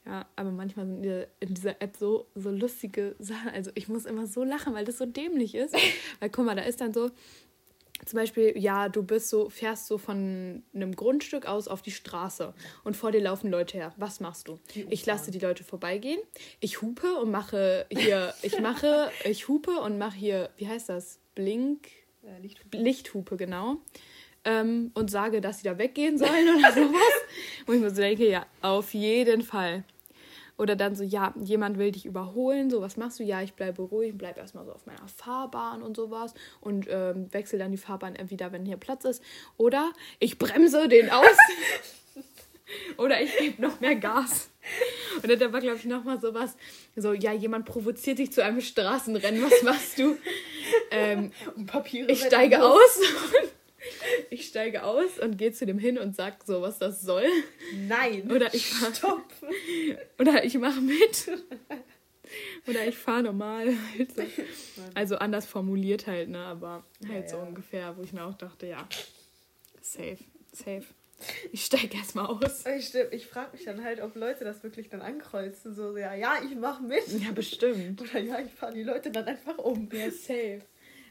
Ja, 0.04 0.26
aber 0.36 0.50
manchmal 0.50 0.86
sind 0.86 1.04
in 1.40 1.54
dieser 1.54 1.80
App 1.80 1.96
so, 1.96 2.26
so 2.34 2.50
lustige 2.50 3.16
Sachen. 3.18 3.48
Also 3.50 3.70
ich 3.74 3.88
muss 3.88 4.04
immer 4.04 4.26
so 4.26 4.44
lachen, 4.44 4.74
weil 4.74 4.84
das 4.84 4.98
so 4.98 5.06
dämlich 5.06 5.54
ist. 5.54 5.74
Weil 6.20 6.28
guck 6.28 6.44
mal, 6.44 6.56
da 6.56 6.62
ist 6.62 6.80
dann 6.82 6.92
so, 6.92 7.10
zum 8.04 8.18
Beispiel, 8.18 8.52
ja, 8.58 8.90
du 8.90 9.02
bist 9.02 9.30
so, 9.30 9.48
fährst 9.48 9.86
so 9.86 9.96
von 9.96 10.62
einem 10.74 10.94
Grundstück 10.94 11.46
aus 11.46 11.68
auf 11.68 11.80
die 11.80 11.92
Straße 11.92 12.52
und 12.84 12.96
vor 12.96 13.12
dir 13.12 13.20
laufen 13.22 13.50
Leute 13.50 13.78
her. 13.78 13.94
Was 13.96 14.20
machst 14.20 14.48
du? 14.48 14.58
Ich 14.90 15.06
lasse 15.06 15.30
die 15.30 15.38
Leute 15.38 15.64
vorbeigehen. 15.64 16.20
Ich 16.60 16.82
hupe 16.82 17.14
und 17.14 17.30
mache 17.30 17.86
hier, 17.90 18.34
ich 18.42 18.60
mache, 18.60 19.10
ich 19.24 19.48
hupe 19.48 19.80
und 19.80 19.96
mache 19.96 20.16
hier, 20.16 20.50
wie 20.58 20.68
heißt 20.68 20.90
das? 20.90 21.20
Blink, 21.34 21.88
Äh, 22.24 22.40
Licht. 22.40 22.60
Lichthupe, 22.72 23.36
genau. 23.36 23.78
Ähm, 24.44 24.90
und 24.94 25.10
sage, 25.10 25.40
dass 25.40 25.58
sie 25.58 25.64
da 25.64 25.78
weggehen 25.78 26.18
sollen 26.18 26.56
oder 26.56 26.72
sowas. 26.74 27.12
Wo 27.66 27.72
ich 27.72 27.80
mir 27.80 27.90
so 27.90 28.00
denke, 28.00 28.28
ja, 28.28 28.46
auf 28.60 28.94
jeden 28.94 29.42
Fall. 29.42 29.84
Oder 30.58 30.76
dann 30.76 30.94
so, 30.94 31.02
ja, 31.02 31.34
jemand 31.42 31.78
will 31.78 31.92
dich 31.92 32.06
überholen, 32.06 32.70
so, 32.70 32.82
was 32.82 32.96
machst 32.96 33.18
du? 33.18 33.24
Ja, 33.24 33.42
ich 33.42 33.54
bleibe 33.54 33.82
ruhig, 33.82 34.16
bleib 34.16 34.36
erstmal 34.36 34.64
so 34.64 34.72
auf 34.72 34.86
meiner 34.86 35.08
Fahrbahn 35.08 35.82
und 35.82 35.96
sowas 35.96 36.34
und 36.60 36.86
ähm, 36.88 37.32
wechsle 37.32 37.58
dann 37.58 37.72
die 37.72 37.78
Fahrbahn 37.78 38.16
wieder, 38.28 38.52
wenn 38.52 38.64
hier 38.64 38.76
Platz 38.76 39.04
ist. 39.04 39.22
Oder 39.56 39.92
ich 40.18 40.38
bremse 40.38 40.88
den 40.88 41.10
aus. 41.10 41.36
Oder 42.96 43.20
ich 43.20 43.36
gebe 43.38 43.60
noch 43.60 43.80
mehr 43.80 43.96
Gas. 43.96 44.50
Und 45.22 45.28
dann 45.28 45.52
war, 45.52 45.60
glaube 45.60 45.76
ich, 45.76 45.84
nochmal 45.84 46.20
sowas, 46.20 46.56
so, 46.96 47.12
ja, 47.12 47.32
jemand 47.32 47.66
provoziert 47.66 48.18
dich 48.18 48.32
zu 48.32 48.44
einem 48.44 48.60
Straßenrennen, 48.60 49.42
was 49.42 49.62
machst 49.62 49.98
du? 49.98 50.16
Ähm, 50.90 51.32
Und 51.56 51.66
Papiere. 51.66 52.10
ich 52.10 52.22
steige 52.22 52.62
aus. 52.64 53.00
ich 54.30 54.46
steige 54.46 54.84
aus 54.84 55.18
und 55.18 55.36
gehe 55.38 55.52
zu 55.52 55.66
dem 55.66 55.78
hin 55.78 55.98
und 55.98 56.14
sag 56.14 56.44
so, 56.46 56.62
was 56.62 56.78
das 56.78 57.00
soll. 57.02 57.26
Nein. 57.88 58.30
Oder 58.30 58.52
ich 58.54 58.66
fahr, 58.66 58.94
Stopp. 58.94 59.24
oder 60.18 60.44
ich 60.44 60.54
mache 60.58 60.80
mit. 60.80 61.30
Oder 62.66 62.86
ich 62.86 62.96
fahre 62.96 63.24
normal. 63.24 63.74
Halt 63.98 64.14
so. 64.16 64.22
Also 64.94 65.16
anders 65.16 65.46
formuliert 65.46 66.06
halt, 66.06 66.28
ne? 66.30 66.38
Aber 66.38 66.84
halt 67.08 67.24
Ja, 67.24 67.28
so 67.28 67.36
ja. 67.38 67.42
ungefähr, 67.42 67.96
wo 67.96 68.02
ich 68.02 68.12
mir 68.12 68.24
auch 68.24 68.34
dachte, 68.36 68.66
ja, 68.66 68.88
safe, 69.80 70.18
safe. 70.52 70.84
Ich 71.52 71.64
steige 71.64 71.96
erstmal 71.96 72.26
aus. 72.26 72.64
Ich, 72.66 72.94
ich 72.94 73.26
frage 73.26 73.52
mich 73.52 73.64
dann 73.64 73.82
halt, 73.82 74.00
ob 74.00 74.16
Leute 74.16 74.44
das 74.44 74.62
wirklich 74.62 74.88
dann 74.88 75.02
ankreuzen. 75.02 75.74
So, 75.74 75.96
ja, 75.96 76.14
ja, 76.14 76.34
ich 76.44 76.56
mach 76.56 76.80
mit. 76.80 77.06
Ja, 77.08 77.32
bestimmt. 77.32 78.00
Oder 78.00 78.20
ja, 78.20 78.38
ich 78.40 78.52
fahre 78.52 78.74
die 78.74 78.82
Leute 78.82 79.10
dann 79.10 79.26
einfach 79.26 79.58
um. 79.58 79.88
Ja, 79.92 80.10
safe. 80.10 80.62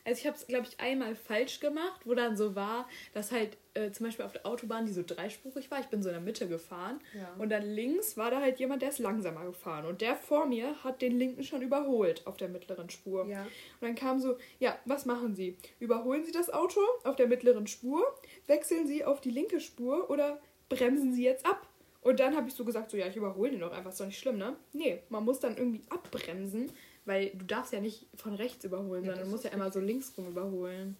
Also 0.03 0.19
ich 0.19 0.27
habe 0.27 0.37
es, 0.37 0.47
glaube 0.47 0.67
ich, 0.67 0.79
einmal 0.79 1.15
falsch 1.15 1.59
gemacht, 1.59 2.01
wo 2.05 2.15
dann 2.15 2.35
so 2.35 2.55
war, 2.55 2.89
dass 3.13 3.31
halt 3.31 3.57
äh, 3.73 3.91
zum 3.91 4.05
Beispiel 4.05 4.25
auf 4.25 4.33
der 4.33 4.45
Autobahn, 4.45 4.85
die 4.85 4.91
so 4.93 5.03
dreispurig 5.05 5.71
war, 5.71 5.79
ich 5.79 5.87
bin 5.87 6.01
so 6.03 6.09
in 6.09 6.13
der 6.13 6.21
Mitte 6.21 6.47
gefahren 6.47 6.99
Ja. 7.13 7.33
und 7.37 7.49
dann 7.49 7.63
links 7.63 8.17
war 8.17 8.29
da 8.31 8.41
halt 8.41 8.59
jemand, 8.59 8.81
der 8.81 8.89
ist 8.89 8.99
langsamer 8.99 9.45
gefahren 9.45 9.85
und 9.85 10.01
der 10.01 10.15
vor 10.15 10.45
mir 10.45 10.83
hat 10.83 11.01
den 11.01 11.17
linken 11.17 11.43
schon 11.43 11.61
überholt 11.61 12.25
auf 12.27 12.37
der 12.37 12.49
mittleren 12.49 12.89
Spur. 12.89 13.25
Ja. 13.27 13.43
Und 13.43 13.49
dann 13.81 13.95
kam 13.95 14.19
so, 14.19 14.37
ja, 14.59 14.77
was 14.85 15.05
machen 15.05 15.35
Sie? 15.35 15.57
Überholen 15.79 16.23
Sie 16.25 16.31
das 16.31 16.49
Auto 16.49 16.81
auf 17.03 17.15
der 17.15 17.27
mittleren 17.27 17.67
Spur, 17.67 18.03
wechseln 18.47 18.87
Sie 18.87 19.05
auf 19.05 19.21
die 19.21 19.31
linke 19.31 19.59
Spur 19.59 20.09
oder 20.09 20.41
bremsen 20.69 21.13
Sie 21.13 21.23
jetzt 21.23 21.45
ab? 21.45 21.67
Und 22.01 22.19
dann 22.19 22.35
habe 22.35 22.47
ich 22.47 22.55
so 22.55 22.65
gesagt, 22.65 22.89
so 22.91 22.97
ja, 22.97 23.05
ich 23.07 23.15
überhole 23.15 23.51
den 23.51 23.59
doch 23.59 23.71
einfach, 23.71 23.91
ist 23.91 23.99
doch 23.99 24.05
nicht 24.07 24.17
schlimm, 24.19 24.37
ne? 24.37 24.55
Nee, 24.73 25.03
man 25.09 25.23
muss 25.23 25.39
dann 25.39 25.55
irgendwie 25.55 25.83
abbremsen, 25.89 26.71
weil 27.05 27.29
du 27.29 27.45
darfst 27.45 27.71
ja 27.73 27.79
nicht 27.79 28.07
von 28.15 28.33
rechts 28.33 28.65
überholen, 28.65 29.03
Ja, 29.05 29.11
sondern 29.11 29.25
du 29.25 29.31
musst 29.31 29.43
ja 29.43 29.51
immer 29.51 29.71
so 29.71 29.79
links 29.79 30.11
rum 30.17 30.27
überholen. 30.27 30.97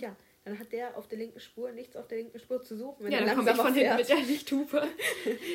Ja, 0.00 0.16
dann 0.48 0.58
hat 0.58 0.72
der 0.72 0.96
auf 0.96 1.08
der 1.08 1.18
linken 1.18 1.40
Spur 1.40 1.70
nichts 1.72 1.96
auf 1.96 2.08
der 2.08 2.18
linken 2.18 2.38
Spur 2.38 2.62
zu 2.62 2.76
suchen. 2.76 3.04
Wenn 3.04 3.12
ja, 3.12 3.24
dann 3.24 3.36
komme 3.36 3.50
ich 3.50 3.56
von 3.56 3.74
hinten 3.74 3.96
mit 3.96 4.08
der 4.08 4.16
Lichthupe. 4.16 4.88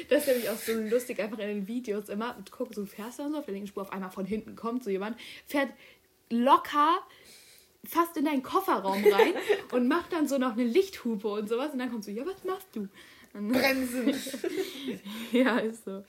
Das 0.09 0.21
ist 0.21 0.27
nämlich 0.27 0.49
auch 0.49 0.57
so 0.57 0.73
lustig, 0.73 1.19
einfach 1.19 1.39
in 1.39 1.47
den 1.47 1.67
Videos 1.67 2.09
immer. 2.09 2.37
Guck, 2.51 2.73
so 2.73 2.85
fährst 2.85 3.19
du 3.19 3.23
dann 3.23 3.31
so 3.31 3.39
auf 3.39 3.45
der 3.45 3.53
linken 3.53 3.67
Spur, 3.67 3.83
auf 3.83 3.91
einmal 3.91 4.11
von 4.11 4.25
hinten 4.25 4.55
kommt 4.55 4.83
so 4.83 4.89
jemand, 4.89 5.17
fährt 5.47 5.69
locker 6.29 6.99
fast 7.85 8.15
in 8.17 8.25
deinen 8.25 8.43
Kofferraum 8.43 9.03
rein 9.03 9.33
und 9.71 9.87
macht 9.87 10.13
dann 10.13 10.27
so 10.27 10.37
noch 10.37 10.53
eine 10.53 10.63
Lichthupe 10.63 11.27
und 11.27 11.49
sowas. 11.49 11.73
Und 11.73 11.79
dann 11.79 11.91
kommt 11.91 12.03
so, 12.03 12.11
ja, 12.11 12.25
was 12.25 12.43
machst 12.43 12.67
du? 12.73 12.87
Bremsen. 13.33 14.13
ja, 15.31 15.57
ist 15.57 15.85
so. 15.85 16.03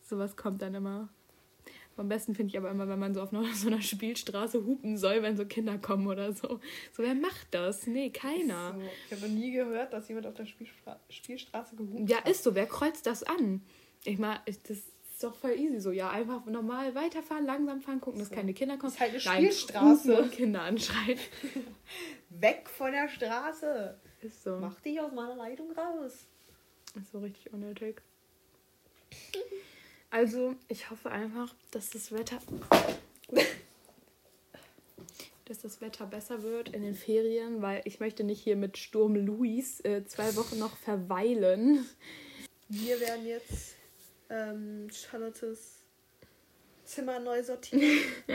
Sowas 0.00 0.36
kommt 0.36 0.62
dann 0.62 0.74
immer. 0.74 1.08
Am 1.98 2.08
besten 2.08 2.34
finde 2.34 2.50
ich 2.52 2.58
aber 2.58 2.70
immer, 2.70 2.88
wenn 2.88 2.98
man 2.98 3.12
so 3.14 3.20
auf 3.22 3.30
so 3.54 3.66
einer 3.68 3.82
Spielstraße 3.82 4.64
hupen 4.64 4.96
soll, 4.96 5.22
wenn 5.22 5.36
so 5.36 5.44
Kinder 5.44 5.78
kommen 5.78 6.06
oder 6.06 6.32
so. 6.32 6.60
So, 6.92 7.02
wer 7.02 7.14
macht 7.14 7.48
das? 7.50 7.86
Nee, 7.86 8.10
keiner. 8.10 8.74
So, 8.74 8.82
ich 9.06 9.12
habe 9.22 9.28
noch 9.32 9.38
nie 9.38 9.50
gehört, 9.52 9.92
dass 9.92 10.08
jemand 10.08 10.26
auf 10.26 10.34
der 10.34 10.46
Spielstra 10.46 10.98
Spielstraße 11.10 11.76
gehupt 11.76 12.08
Ja, 12.08 12.18
hat. 12.18 12.28
ist 12.28 12.42
so. 12.44 12.54
Wer 12.54 12.66
kreuzt 12.66 13.06
das 13.06 13.22
an? 13.24 13.62
Ich 14.04 14.18
meine, 14.18 14.40
das 14.46 14.70
ist 14.78 14.92
doch 15.20 15.34
voll 15.34 15.52
easy 15.58 15.80
so. 15.80 15.90
Ja, 15.90 16.10
einfach 16.10 16.46
normal 16.46 16.94
weiterfahren, 16.94 17.44
langsam 17.44 17.80
fahren, 17.80 18.00
gucken, 18.00 18.20
dass 18.20 18.28
So. 18.28 18.34
keine 18.36 18.54
Kinder 18.54 18.76
kommen. 18.76 18.92
Ist 18.92 19.00
halt 19.00 19.10
eine 19.14 19.22
Nein, 19.24 19.36
Spielstraße. 19.52 20.22
und 20.22 20.30
Kinder 20.32 20.62
anschreien. 20.62 21.18
Weg 22.30 22.68
von 22.70 22.92
der 22.92 23.08
Straße. 23.08 23.98
Ist 24.22 24.44
so. 24.44 24.58
Mach 24.60 24.80
dich 24.80 25.00
aus 25.00 25.12
meiner 25.12 25.34
Leitung 25.34 25.72
raus. 25.72 26.26
Ist 26.94 27.10
so 27.12 27.18
richtig 27.18 27.52
unnötig. 27.52 28.00
Also, 30.10 30.54
ich 30.68 30.90
hoffe 30.90 31.10
einfach, 31.10 31.54
dass 31.70 31.90
das 31.90 32.12
Wetter. 32.12 32.38
dass 35.44 35.58
das 35.60 35.80
Wetter 35.80 36.06
besser 36.06 36.42
wird 36.42 36.68
in 36.70 36.82
den 36.82 36.94
Ferien, 36.94 37.62
weil 37.62 37.80
ich 37.84 38.00
möchte 38.00 38.22
nicht 38.22 38.42
hier 38.42 38.56
mit 38.56 38.76
Sturm 38.76 39.14
Luis 39.16 39.80
äh, 39.80 40.04
zwei 40.06 40.36
Wochen 40.36 40.58
noch 40.58 40.76
verweilen. 40.76 41.88
Wir 42.68 43.00
werden 43.00 43.26
jetzt 43.26 43.74
ähm, 44.28 44.88
Charlottes 44.90 45.78
Zimmer 46.84 47.18
neu 47.20 47.42
sortieren. 47.42 47.82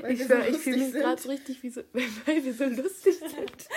weil 0.00 0.12
Ich, 0.12 0.20
ich 0.20 0.56
fühle 0.58 0.76
mich 0.76 0.92
gerade 0.92 1.20
so 1.20 1.28
richtig, 1.28 1.62
wie 1.62 1.70
so, 1.70 1.82
weil 1.92 2.44
wir 2.44 2.54
so 2.54 2.64
lustig 2.64 3.16
sind. 3.18 3.68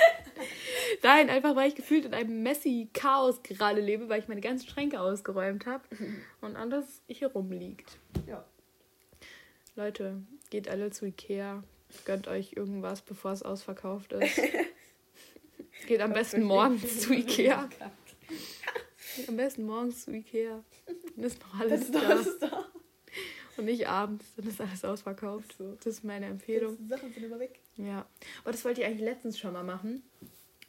Nein, 1.01 1.29
einfach 1.29 1.55
weil 1.55 1.69
ich 1.69 1.75
gefühlt 1.75 2.05
in 2.05 2.13
einem 2.13 2.43
messy 2.43 2.89
Chaos 2.93 3.41
gerade 3.43 3.81
lebe, 3.81 4.09
weil 4.09 4.19
ich 4.19 4.27
meine 4.27 4.41
ganzen 4.41 4.67
Schränke 4.67 4.99
ausgeräumt 4.99 5.65
habe 5.65 5.83
und 6.41 6.55
alles 6.55 7.01
hier 7.07 7.27
rumliegt. 7.27 7.97
Ja. 8.27 8.45
Leute, 9.75 10.21
geht 10.49 10.69
alle 10.69 10.91
zu 10.91 11.05
Ikea, 11.05 11.63
gönnt 12.05 12.27
euch 12.27 12.53
irgendwas, 12.53 13.01
bevor 13.01 13.31
es 13.31 13.43
ausverkauft 13.43 14.13
ist. 14.13 14.39
Geht 15.87 15.99
am 15.99 16.13
besten 16.13 16.43
morgens 16.43 17.01
zu 17.01 17.13
Ikea. 17.13 17.67
Geht 19.17 19.27
am 19.27 19.35
besten 19.35 19.65
morgens 19.65 20.05
zu 20.05 20.11
Ikea. 20.11 20.63
Dann 21.15 21.25
ist 21.25 21.41
noch 21.41 21.59
alles 21.59 21.91
da. 21.91 22.65
Und 23.57 23.65
nicht 23.65 23.87
abends, 23.87 24.25
dann 24.35 24.47
ist 24.47 24.61
alles 24.61 24.83
ausverkauft. 24.83 25.55
Das 25.59 25.85
ist 25.85 26.03
meine 26.03 26.25
Die 26.25 26.31
Empfehlung. 26.31 26.69
ganzen 26.69 26.87
Sachen 26.87 27.13
sind 27.13 27.23
immer 27.23 27.39
weg. 27.39 27.59
Ja, 27.75 28.05
aber 28.43 28.51
das 28.51 28.63
wollte 28.65 28.81
ich 28.81 28.87
eigentlich 28.87 29.01
letztens 29.01 29.37
schon 29.37 29.53
mal 29.53 29.63
machen. 29.63 30.03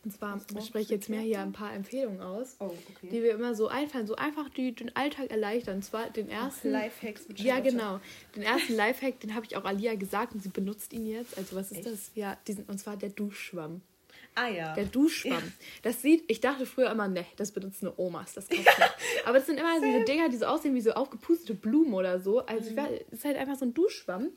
Und 0.04 0.12
zwar 0.12 0.38
spreche 0.62 0.78
ich 0.84 0.88
jetzt 0.90 1.08
mehr 1.08 1.20
hier 1.20 1.40
ein 1.40 1.52
paar 1.52 1.72
Empfehlungen 1.72 2.20
aus, 2.20 2.56
Oh, 2.60 2.70
die 3.02 3.06
okay. 3.08 3.22
wir 3.22 3.32
immer 3.32 3.54
so 3.54 3.68
einfallen, 3.68 4.06
so 4.06 4.16
einfach 4.16 4.48
die 4.50 4.72
den 4.74 4.94
Alltag 4.94 5.30
erleichtern. 5.30 5.76
Und 5.76 5.82
zwar 5.82 6.10
den 6.10 6.28
ersten. 6.28 6.70
Lifehacks 6.70 7.26
mit 7.28 7.40
Ja, 7.40 7.60
genau. 7.60 8.00
Den 8.36 8.42
ersten 8.42 8.74
Lifehack, 8.74 9.20
den 9.20 9.34
habe 9.34 9.46
ich 9.46 9.56
auch 9.56 9.64
Alia 9.64 9.94
gesagt 9.94 10.34
und 10.34 10.42
sie 10.42 10.50
benutzt 10.50 10.92
ihn 10.92 11.06
jetzt. 11.06 11.36
Also 11.38 11.56
was 11.56 11.70
ist 11.70 11.78
Echt? 11.78 11.86
das? 11.86 12.10
Ja, 12.14 12.36
diesen, 12.46 12.64
und 12.64 12.78
zwar 12.78 12.96
der 12.96 13.10
Duschschwamm. 13.10 13.80
Ah 14.36 14.48
ja. 14.48 14.74
Der 14.74 14.86
Duschschwamm. 14.86 15.52
Das 15.82 16.02
sieht, 16.02 16.24
ich 16.28 16.40
dachte 16.40 16.66
früher 16.66 16.90
immer, 16.90 17.06
ne, 17.06 17.24
das 17.36 17.52
benutzen 17.52 17.84
nur 17.86 17.98
Omas, 17.98 18.34
das 18.34 18.48
kauft 18.48 18.58
nicht. 18.60 18.70
Aber 19.26 19.38
das 19.38 19.46
sind 19.46 19.58
immer 19.58 19.80
diese 19.80 20.04
Dinger, 20.04 20.28
die 20.28 20.36
so 20.36 20.46
aussehen 20.46 20.74
wie 20.74 20.80
so 20.80 20.90
aufgepustete 20.92 21.54
Blumen 21.54 21.94
oder 21.94 22.18
so. 22.20 22.40
Also 22.44 22.70
Mhm. 22.72 22.78
es 23.10 23.18
ist 23.18 23.24
halt 23.24 23.36
einfach 23.36 23.56
so 23.56 23.64
ein 23.64 23.74
Duschschwamm. 23.74 24.30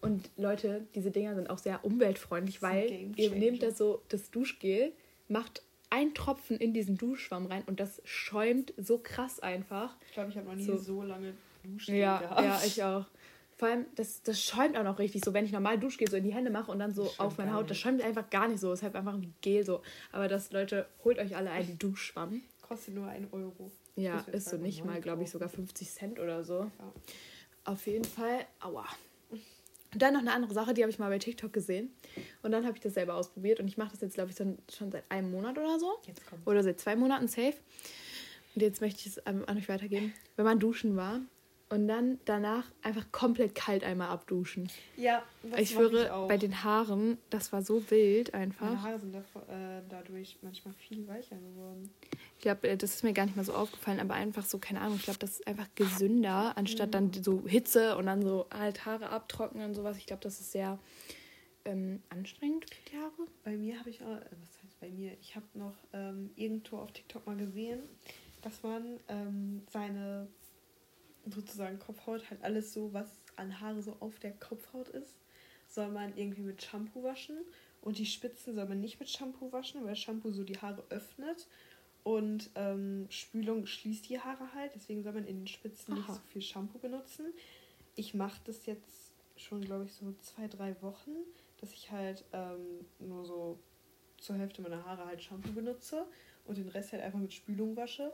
Und 0.00 0.30
Leute, 0.36 0.84
diese 0.96 1.10
Dinger 1.12 1.34
sind 1.36 1.48
auch 1.48 1.58
sehr 1.58 1.84
umweltfreundlich, 1.84 2.60
weil 2.62 3.12
ihr 3.16 3.30
nehmt 3.30 3.62
das 3.62 3.78
so, 3.78 4.02
das 4.08 4.30
Duschgel, 4.32 4.92
macht 5.32 5.62
einen 5.90 6.14
Tropfen 6.14 6.56
in 6.56 6.72
diesen 6.72 6.96
Duschschwamm 6.96 7.46
rein 7.46 7.62
und 7.66 7.80
das 7.80 8.00
schäumt 8.04 8.72
so 8.76 8.98
krass 8.98 9.40
einfach. 9.40 9.96
Ich 10.06 10.12
glaube, 10.14 10.30
ich 10.30 10.36
habe 10.36 10.46
noch 10.46 10.54
nie 10.54 10.62
So. 10.64 10.76
so, 10.78 11.02
lange 11.02 11.34
Duschen 11.62 11.96
Ja, 11.96 12.18
gehabt. 12.18 12.40
ja, 12.40 12.60
ich 12.64 12.82
auch. 12.82 13.06
Vor 13.58 13.68
allem, 13.68 13.84
das, 13.94 14.22
das 14.22 14.42
schäumt 14.42 14.76
auch 14.76 14.82
noch 14.82 14.98
richtig 14.98 15.22
so, 15.24 15.34
wenn 15.34 15.44
ich 15.44 15.52
normal 15.52 15.78
Duschgel 15.78 16.08
so 16.10 16.16
in 16.16 16.24
die 16.24 16.32
Hände 16.34 16.50
mache 16.50 16.70
und 16.72 16.78
dann 16.78 16.92
so 16.92 17.12
auf 17.18 17.36
meine 17.38 17.52
Haut. 17.52 17.70
Das 17.70 17.78
schäumt 17.78 18.02
einfach 18.02 18.28
gar 18.30 18.48
nicht 18.48 18.58
so. 18.60 18.72
Es 18.72 18.80
ist 18.80 18.82
halt 18.82 18.96
einfach 18.96 19.20
wie 19.20 19.30
Gel 19.42 19.64
so. 19.64 19.82
Aber 20.10 20.26
das, 20.28 20.50
Leute, 20.50 20.86
holt 21.04 21.18
euch 21.18 21.36
alle 21.36 21.50
einen 21.50 21.78
Duschschwamm. 21.78 22.42
Kostet 22.62 22.94
nur 22.94 23.06
1 23.06 23.32
Euro. 23.32 23.70
Ja, 23.94 24.20
ist 24.32 24.46
so 24.46 24.52
halt 24.52 24.62
nicht 24.62 24.84
mal 24.84 25.00
glaube 25.00 25.22
ich, 25.22 25.30
sogar 25.30 25.48
50 25.50 25.88
Cent 25.90 26.18
oder 26.18 26.42
so. 26.42 26.60
Ja. 26.78 26.92
Auf 27.64 27.86
jeden 27.86 28.04
Fall, 28.04 28.46
aua. 28.60 28.86
Und 29.92 30.00
dann 30.00 30.14
noch 30.14 30.20
eine 30.20 30.32
andere 30.32 30.54
Sache, 30.54 30.74
die 30.74 30.82
habe 30.82 30.90
ich 30.90 30.98
mal 30.98 31.08
bei 31.08 31.18
TikTok 31.18 31.52
gesehen. 31.52 31.90
Und 32.42 32.52
dann 32.52 32.64
habe 32.64 32.76
ich 32.76 32.80
das 32.80 32.94
selber 32.94 33.14
ausprobiert. 33.14 33.60
Und 33.60 33.68
ich 33.68 33.76
mache 33.76 33.90
das 33.92 34.00
jetzt, 34.00 34.14
glaube 34.14 34.30
ich, 34.30 34.36
so, 34.36 34.56
schon 34.74 34.90
seit 34.90 35.04
einem 35.10 35.30
Monat 35.30 35.58
oder 35.58 35.78
so. 35.78 35.98
Jetzt 36.06 36.26
kommt. 36.26 36.46
Oder 36.46 36.62
seit 36.62 36.80
zwei 36.80 36.96
Monaten 36.96 37.28
safe. 37.28 37.54
Und 38.54 38.62
jetzt 38.62 38.80
möchte 38.80 39.00
ich 39.00 39.06
es 39.06 39.22
ähm, 39.26 39.44
an 39.46 39.58
euch 39.58 39.68
weitergeben. 39.68 40.12
Wenn 40.36 40.44
man 40.44 40.58
duschen 40.58 40.96
war 40.96 41.20
und 41.72 41.88
dann 41.88 42.20
danach 42.26 42.66
einfach 42.82 43.10
komplett 43.12 43.54
kalt 43.54 43.82
einmal 43.82 44.08
abduschen. 44.08 44.68
Ja, 44.96 45.22
das 45.42 45.60
ich 45.60 45.70
schwöre, 45.70 46.14
auch. 46.14 46.28
bei 46.28 46.36
den 46.36 46.62
Haaren, 46.62 47.16
das 47.30 47.50
war 47.52 47.62
so 47.62 47.90
wild 47.90 48.32
Meine 48.32 48.44
einfach. 48.44 48.82
Haare 48.82 48.98
sind 48.98 49.14
äh, 49.14 49.20
dadurch 49.88 50.38
manchmal 50.42 50.74
viel 50.74 51.08
weicher 51.08 51.36
geworden. 51.36 51.90
Ich 52.42 52.44
glaube, 52.44 52.70
äh, 52.70 52.76
das 52.76 52.94
ist 52.94 53.04
mir 53.04 53.12
gar 53.12 53.24
nicht 53.24 53.36
mal 53.36 53.44
so 53.44 53.54
aufgefallen, 53.54 54.00
aber 54.00 54.14
einfach 54.14 54.44
so, 54.44 54.58
keine 54.58 54.80
Ahnung, 54.80 54.96
ich 54.96 55.04
glaube, 55.04 55.20
das 55.20 55.30
ist 55.30 55.46
einfach 55.46 55.68
gesünder, 55.76 56.56
anstatt 56.56 56.92
dann 56.92 57.12
so 57.12 57.46
Hitze 57.46 57.96
und 57.96 58.06
dann 58.06 58.20
so 58.20 58.48
halt 58.52 58.84
Haare 58.84 59.10
abtrocknen 59.10 59.66
und 59.66 59.74
sowas. 59.74 59.96
Ich 59.96 60.06
glaube, 60.06 60.24
das 60.24 60.40
ist 60.40 60.50
sehr 60.50 60.80
ähm, 61.64 62.02
anstrengend 62.08 62.64
für 62.68 62.90
die 62.90 62.96
Haare. 62.96 63.28
Bei 63.44 63.56
mir 63.56 63.78
habe 63.78 63.90
ich 63.90 64.02
auch, 64.02 64.16
äh, 64.16 64.24
was 64.40 64.60
heißt 64.60 64.80
bei 64.80 64.90
mir? 64.90 65.16
Ich 65.20 65.36
habe 65.36 65.46
noch 65.54 65.76
ähm, 65.92 66.30
irgendwo 66.34 66.78
auf 66.78 66.90
TikTok 66.90 67.24
mal 67.28 67.36
gesehen, 67.36 67.78
dass 68.40 68.60
man 68.64 68.98
ähm, 69.06 69.62
seine 69.70 70.26
sozusagen 71.26 71.78
Kopfhaut 71.78 72.28
halt 72.28 72.42
alles 72.42 72.72
so, 72.72 72.92
was 72.92 73.06
an 73.36 73.60
Haare 73.60 73.82
so 73.82 73.96
auf 74.00 74.18
der 74.18 74.32
Kopfhaut 74.32 74.88
ist, 74.88 75.14
soll 75.68 75.92
man 75.92 76.16
irgendwie 76.16 76.42
mit 76.42 76.60
Shampoo 76.60 77.04
waschen 77.04 77.36
und 77.82 77.98
die 77.98 78.06
Spitzen 78.06 78.56
soll 78.56 78.66
man 78.66 78.80
nicht 78.80 78.98
mit 78.98 79.08
Shampoo 79.08 79.52
waschen, 79.52 79.84
weil 79.84 79.94
Shampoo 79.94 80.32
so 80.32 80.42
die 80.42 80.58
Haare 80.58 80.82
öffnet 80.90 81.46
und 82.04 82.50
ähm, 82.56 83.06
Spülung 83.10 83.66
schließt 83.66 84.08
die 84.08 84.20
Haare 84.20 84.52
halt. 84.54 84.72
Deswegen 84.74 85.02
soll 85.02 85.12
man 85.12 85.26
in 85.26 85.40
den 85.40 85.46
Spitzen 85.46 85.94
nicht 85.94 86.08
Aha. 86.08 86.14
so 86.14 86.20
viel 86.32 86.42
Shampoo 86.42 86.78
benutzen. 86.78 87.32
Ich 87.94 88.14
mache 88.14 88.40
das 88.44 88.66
jetzt 88.66 89.12
schon, 89.36 89.60
glaube 89.60 89.84
ich, 89.84 89.92
so 89.92 90.12
zwei, 90.20 90.48
drei 90.48 90.80
Wochen, 90.82 91.10
dass 91.60 91.72
ich 91.72 91.90
halt 91.90 92.24
ähm, 92.32 92.86
nur 92.98 93.24
so 93.24 93.58
zur 94.18 94.36
Hälfte 94.36 94.62
meiner 94.62 94.84
Haare 94.84 95.06
halt 95.06 95.22
Shampoo 95.22 95.52
benutze 95.52 96.06
und 96.44 96.56
den 96.56 96.68
Rest 96.68 96.92
halt 96.92 97.02
einfach 97.02 97.18
mit 97.18 97.32
Spülung 97.32 97.76
wasche. 97.76 98.12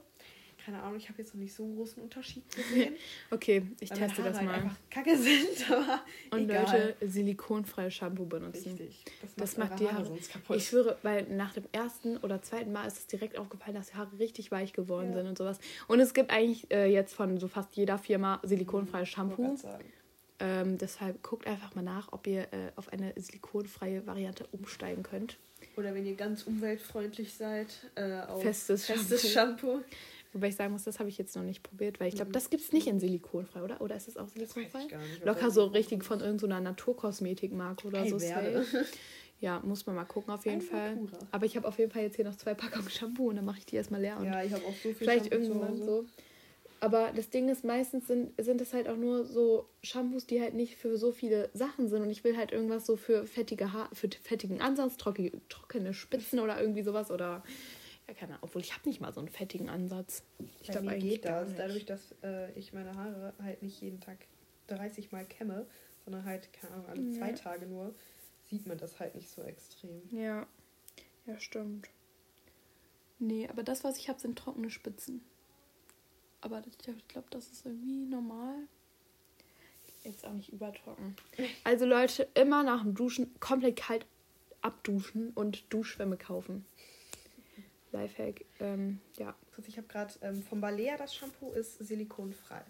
Keine 0.65 0.83
Ahnung, 0.83 0.97
ich 0.99 1.09
habe 1.09 1.19
jetzt 1.23 1.35
noch 1.35 1.41
nicht 1.41 1.55
so 1.55 1.65
einen 1.65 1.77
großen 1.77 2.03
Unterschied 2.03 2.45
gesehen. 2.55 2.95
Okay, 3.31 3.63
ich 3.81 3.89
teste 3.91 4.23
das 4.23 4.37
halt 4.37 4.47
mal. 4.47 4.55
einfach 4.57 4.77
kacke 4.91 5.17
sind, 5.17 5.71
aber 5.71 6.01
Und 6.31 6.51
egal. 6.51 6.65
Leute, 6.65 6.97
silikonfreies 7.09 7.95
Shampoo 7.95 8.27
benutzen. 8.27 8.71
Richtig. 8.77 9.05
Das 9.37 9.57
eure 9.59 9.69
macht 9.69 9.81
die 9.81 9.89
Haare. 9.89 10.05
sonst 10.05 10.31
kaputt. 10.31 10.57
Ich 10.57 10.67
schwöre, 10.69 10.99
weil 11.03 11.25
nach 11.29 11.53
dem 11.55 11.65
ersten 11.73 12.17
oder 12.19 12.43
zweiten 12.43 12.73
Mal 12.73 12.87
ist 12.87 12.99
es 12.99 13.07
direkt 13.07 13.39
aufgefallen, 13.39 13.77
dass 13.77 13.89
die 13.89 13.95
Haare 13.95 14.19
richtig 14.19 14.51
weich 14.51 14.73
geworden 14.73 15.11
Ja. 15.11 15.17
sind 15.17 15.27
und 15.29 15.39
sowas. 15.39 15.59
Und 15.87 16.01
es 16.01 16.13
gibt 16.13 16.31
eigentlich 16.31 16.71
äh, 16.71 16.87
jetzt 16.93 17.15
von 17.15 17.39
so 17.39 17.49
fast 17.49 17.75
jeder 17.77 17.97
Firma 17.99 18.41
silikonfreies 18.43 19.09
Shampoo. 19.09 19.57
Ähm, 20.41 20.79
deshalb 20.79 21.23
guckt 21.23 21.47
einfach 21.47 21.75
mal 21.75 21.83
nach, 21.83 22.13
ob 22.13 22.27
ihr 22.27 22.43
äh, 22.53 22.71
auf 22.77 22.93
eine 22.93 23.13
silikonfreie 23.17 24.07
Variante 24.07 24.47
umsteigen 24.53 25.03
könnt. 25.03 25.37
Oder 25.77 25.93
wenn 25.95 26.07
ihr 26.07 26.15
ganz 26.15 26.45
umweltfreundlich 26.45 27.35
seid, 27.35 27.67
äh, 27.97 28.21
auf 28.21 28.43
Festes 28.43 28.87
festes 28.87 29.33
Shampoo. 29.33 29.81
Wobei 30.33 30.49
ich 30.49 30.57
sagen 30.57 30.73
muss, 30.73 30.85
das 30.85 30.99
habe 30.99 31.09
ich 31.09 31.17
jetzt 31.17 31.35
noch 31.37 31.43
nicht 31.43 31.63
probiert, 31.63 32.01
weil 32.01 32.09
ich 32.09 32.17
glaube, 32.17 32.33
das 32.33 32.51
gibt 32.51 32.63
es 32.63 32.73
nicht 32.73 32.87
in 32.87 33.01
silikonfrei, 33.01 33.63
oder? 33.63 33.81
Oder 33.81 33.97
ist 33.97 34.09
es 34.09 34.17
auch 34.17 34.25
Das 34.25 34.35
weiß 34.35 34.53
silikonfrei? 34.53 34.83
ich 34.83 34.89
gar 34.89 35.01
nicht. 35.01 35.25
Locker 35.25 35.51
so 35.51 35.65
richtig 35.67 36.05
von 36.05 36.21
irgendeiner 36.21 36.61
Naturkosmetikmarke 36.61 37.87
oder 37.87 38.05
so. 38.07 38.19
Ja, 39.41 39.61
muss 39.61 39.87
man 39.87 39.95
mal 39.95 40.05
gucken 40.05 40.35
auf 40.35 40.45
jeden 40.47 40.57
Ein 40.59 40.63
Fall. 40.63 40.97
Natura. 40.97 41.19
Aber 41.31 41.47
ich 41.47 41.57
habe 41.57 41.69
auf 41.69 41.79
jeden 41.79 41.93
Fall 41.93 42.03
jetzt 42.03 42.17
hier 42.17 42.25
noch 42.25 42.35
zwei 42.35 42.55
Packungen 42.55 42.91
Shampoo 42.91 43.29
und 43.29 43.37
dann 43.37 43.45
mache 43.45 43.59
ich 43.59 43.67
die 43.67 43.77
erstmal 43.77 44.01
leer. 44.01 44.17
Und 44.19 44.25
Ja, 44.25 44.43
ich 44.43 44.53
habe 44.53 44.65
auch 44.65 44.75
so 44.75 44.89
viel 44.89 44.95
vielleicht 44.95 45.27
Shampoo 45.33 45.37
irgendwann 45.37 45.77
so. 45.81 46.07
Aber 46.81 47.11
das 47.15 47.31
Ding 47.31 47.49
ist, 47.49 47.65
meistens 47.65 48.07
sind, 48.07 48.33
sind 48.41 48.61
es 48.61 48.73
halt 48.73 48.89
auch 48.89 48.97
nur 48.97 49.25
so 49.25 49.69
Shampoos, 49.83 50.27
die 50.27 50.41
halt 50.41 50.55
nicht 50.55 50.77
für 50.77 50.97
so 50.97 51.11
viele 51.11 51.51
Sachen 51.53 51.89
sind. 51.89 52.03
Und 52.03 52.11
ich 52.11 52.23
will 52.23 52.37
halt 52.37 52.53
irgendwas 52.53 52.87
so 52.87 52.97
für 52.97 53.27
fettige 53.27 53.73
Haar, 53.73 53.91
für 53.93 54.09
fettigen 54.23 54.61
Ansatz, 54.61 54.97
trockene, 54.97 55.33
trockene 55.49 55.93
Spitzen 55.93 56.39
oder 56.39 56.61
irgendwie 56.61 56.83
sowas. 56.83 57.11
Oder 57.11 57.43
ja, 58.09 58.15
keine. 58.15 58.39
Obwohl 58.41 58.63
ich 58.63 58.75
habe 58.75 58.89
nicht 58.89 59.01
mal 59.01 59.13
so 59.13 59.21
einen 59.21 59.29
fettigen 59.29 59.69
Ansatz. 59.69 60.25
Ich 60.63 60.69
glaube 60.71 60.89
eigentlich 60.91 61.13
geht 61.15 61.23
gar 61.23 61.45
das. 61.45 61.55
Dadurch, 61.57 61.85
dass 61.85 62.15
äh, 62.23 62.51
ich 62.53 62.73
meine 62.73 62.95
Haare 62.95 63.35
halt 63.43 63.63
nicht 63.63 63.81
jeden 63.81 64.01
Tag 64.01 64.17
30 64.69 65.13
Mal 65.13 65.25
kämme, 65.27 65.67
sondern 66.05 66.25
halt, 66.25 66.53
keine 66.53 66.75
Ahnung, 66.75 66.87
alle 66.87 67.11
zwei 67.11 67.31
Ja. 67.31 67.37
Tage 67.37 67.67
nur, 67.67 67.95
sieht 68.49 68.67
man 68.67 68.79
das 68.79 68.99
halt 68.99 69.15
nicht 69.15 69.29
so 69.31 69.43
extrem. 69.43 70.03
Ja, 70.11 70.47
ja, 71.27 71.39
stimmt. 71.39 71.89
Nee, 73.19 73.49
aber 73.49 73.63
das, 73.63 73.85
was 73.85 73.99
ich 73.99 74.09
habe, 74.09 74.21
sind 74.21 74.39
trockene 74.39 74.71
Spitzen. 74.71 75.23
Aber 76.41 76.63
ich 76.67 76.79
glaube, 77.09 77.27
das 77.31 77.49
ist 77.49 77.67
irgendwie 77.67 78.07
normal. 78.07 78.55
Jetzt 80.05 80.25
auch 80.25 80.33
nicht 80.33 80.53
übertrocken. 80.53 81.17
Also 81.65 81.85
Leute, 81.85 82.29
immer 82.35 82.63
nach 82.63 82.83
dem 82.83 82.95
Duschen 82.95 83.39
komplett 83.41 83.77
kalt 83.77 84.07
abduschen 84.63 85.31
und 85.35 85.71
Duschschwämme 85.73 86.17
kaufen. 86.17 86.65
Lifehack, 87.93 88.45
ähm, 88.61 89.01
ja. 89.17 89.35
Ich 89.67 89.77
habe 89.77 89.89
gerade 89.89 90.15
ähm, 90.23 90.43
vom 90.43 90.61
Balea 90.61 90.97
das 90.97 91.15
Shampoo 91.15 91.53
ist 91.53 91.79
silikonfrei. 91.79 92.63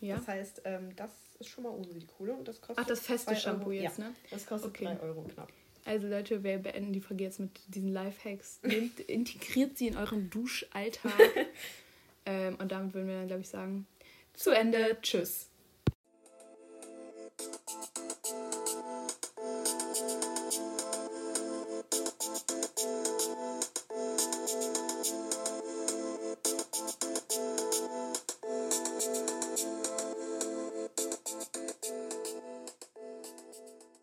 ja. 0.00 0.16
Das 0.16 0.28
heißt, 0.28 0.62
ähm, 0.64 0.94
das 0.96 1.10
ist 1.38 1.48
schon 1.48 1.64
mal 1.64 1.70
ohne 1.70 1.86
Silikone 1.88 2.32
und 2.34 2.46
das 2.48 2.60
kostet. 2.60 2.78
Ach, 2.78 2.86
das 2.86 3.00
feste 3.00 3.34
Shampoo 3.36 3.70
Euro. 3.70 3.72
jetzt, 3.72 3.98
ja, 3.98 4.08
ne? 4.08 4.14
Das 4.30 4.46
kostet 4.46 4.70
Okay. 4.70 4.84
3 4.84 5.00
Euro 5.00 5.22
knapp. 5.22 5.52
Also 5.86 6.06
Leute, 6.06 6.42
wir 6.42 6.58
beenden 6.58 6.92
die 6.92 7.00
Folge 7.00 7.24
jetzt 7.24 7.40
mit 7.40 7.50
diesen 7.68 7.92
Lifehacks. 7.92 8.60
Nehmt, 8.62 9.00
integriert 9.00 9.76
sie 9.76 9.88
in 9.88 9.96
euren 9.96 10.30
Duschalltag. 10.30 11.12
ähm, 12.26 12.56
und 12.56 12.72
damit 12.72 12.94
würden 12.94 13.08
wir 13.08 13.18
dann, 13.18 13.26
glaube 13.26 13.42
ich, 13.42 13.48
sagen, 13.48 13.86
zu 14.32 14.50
Ende. 14.50 14.96
Tschüss. 15.02 15.48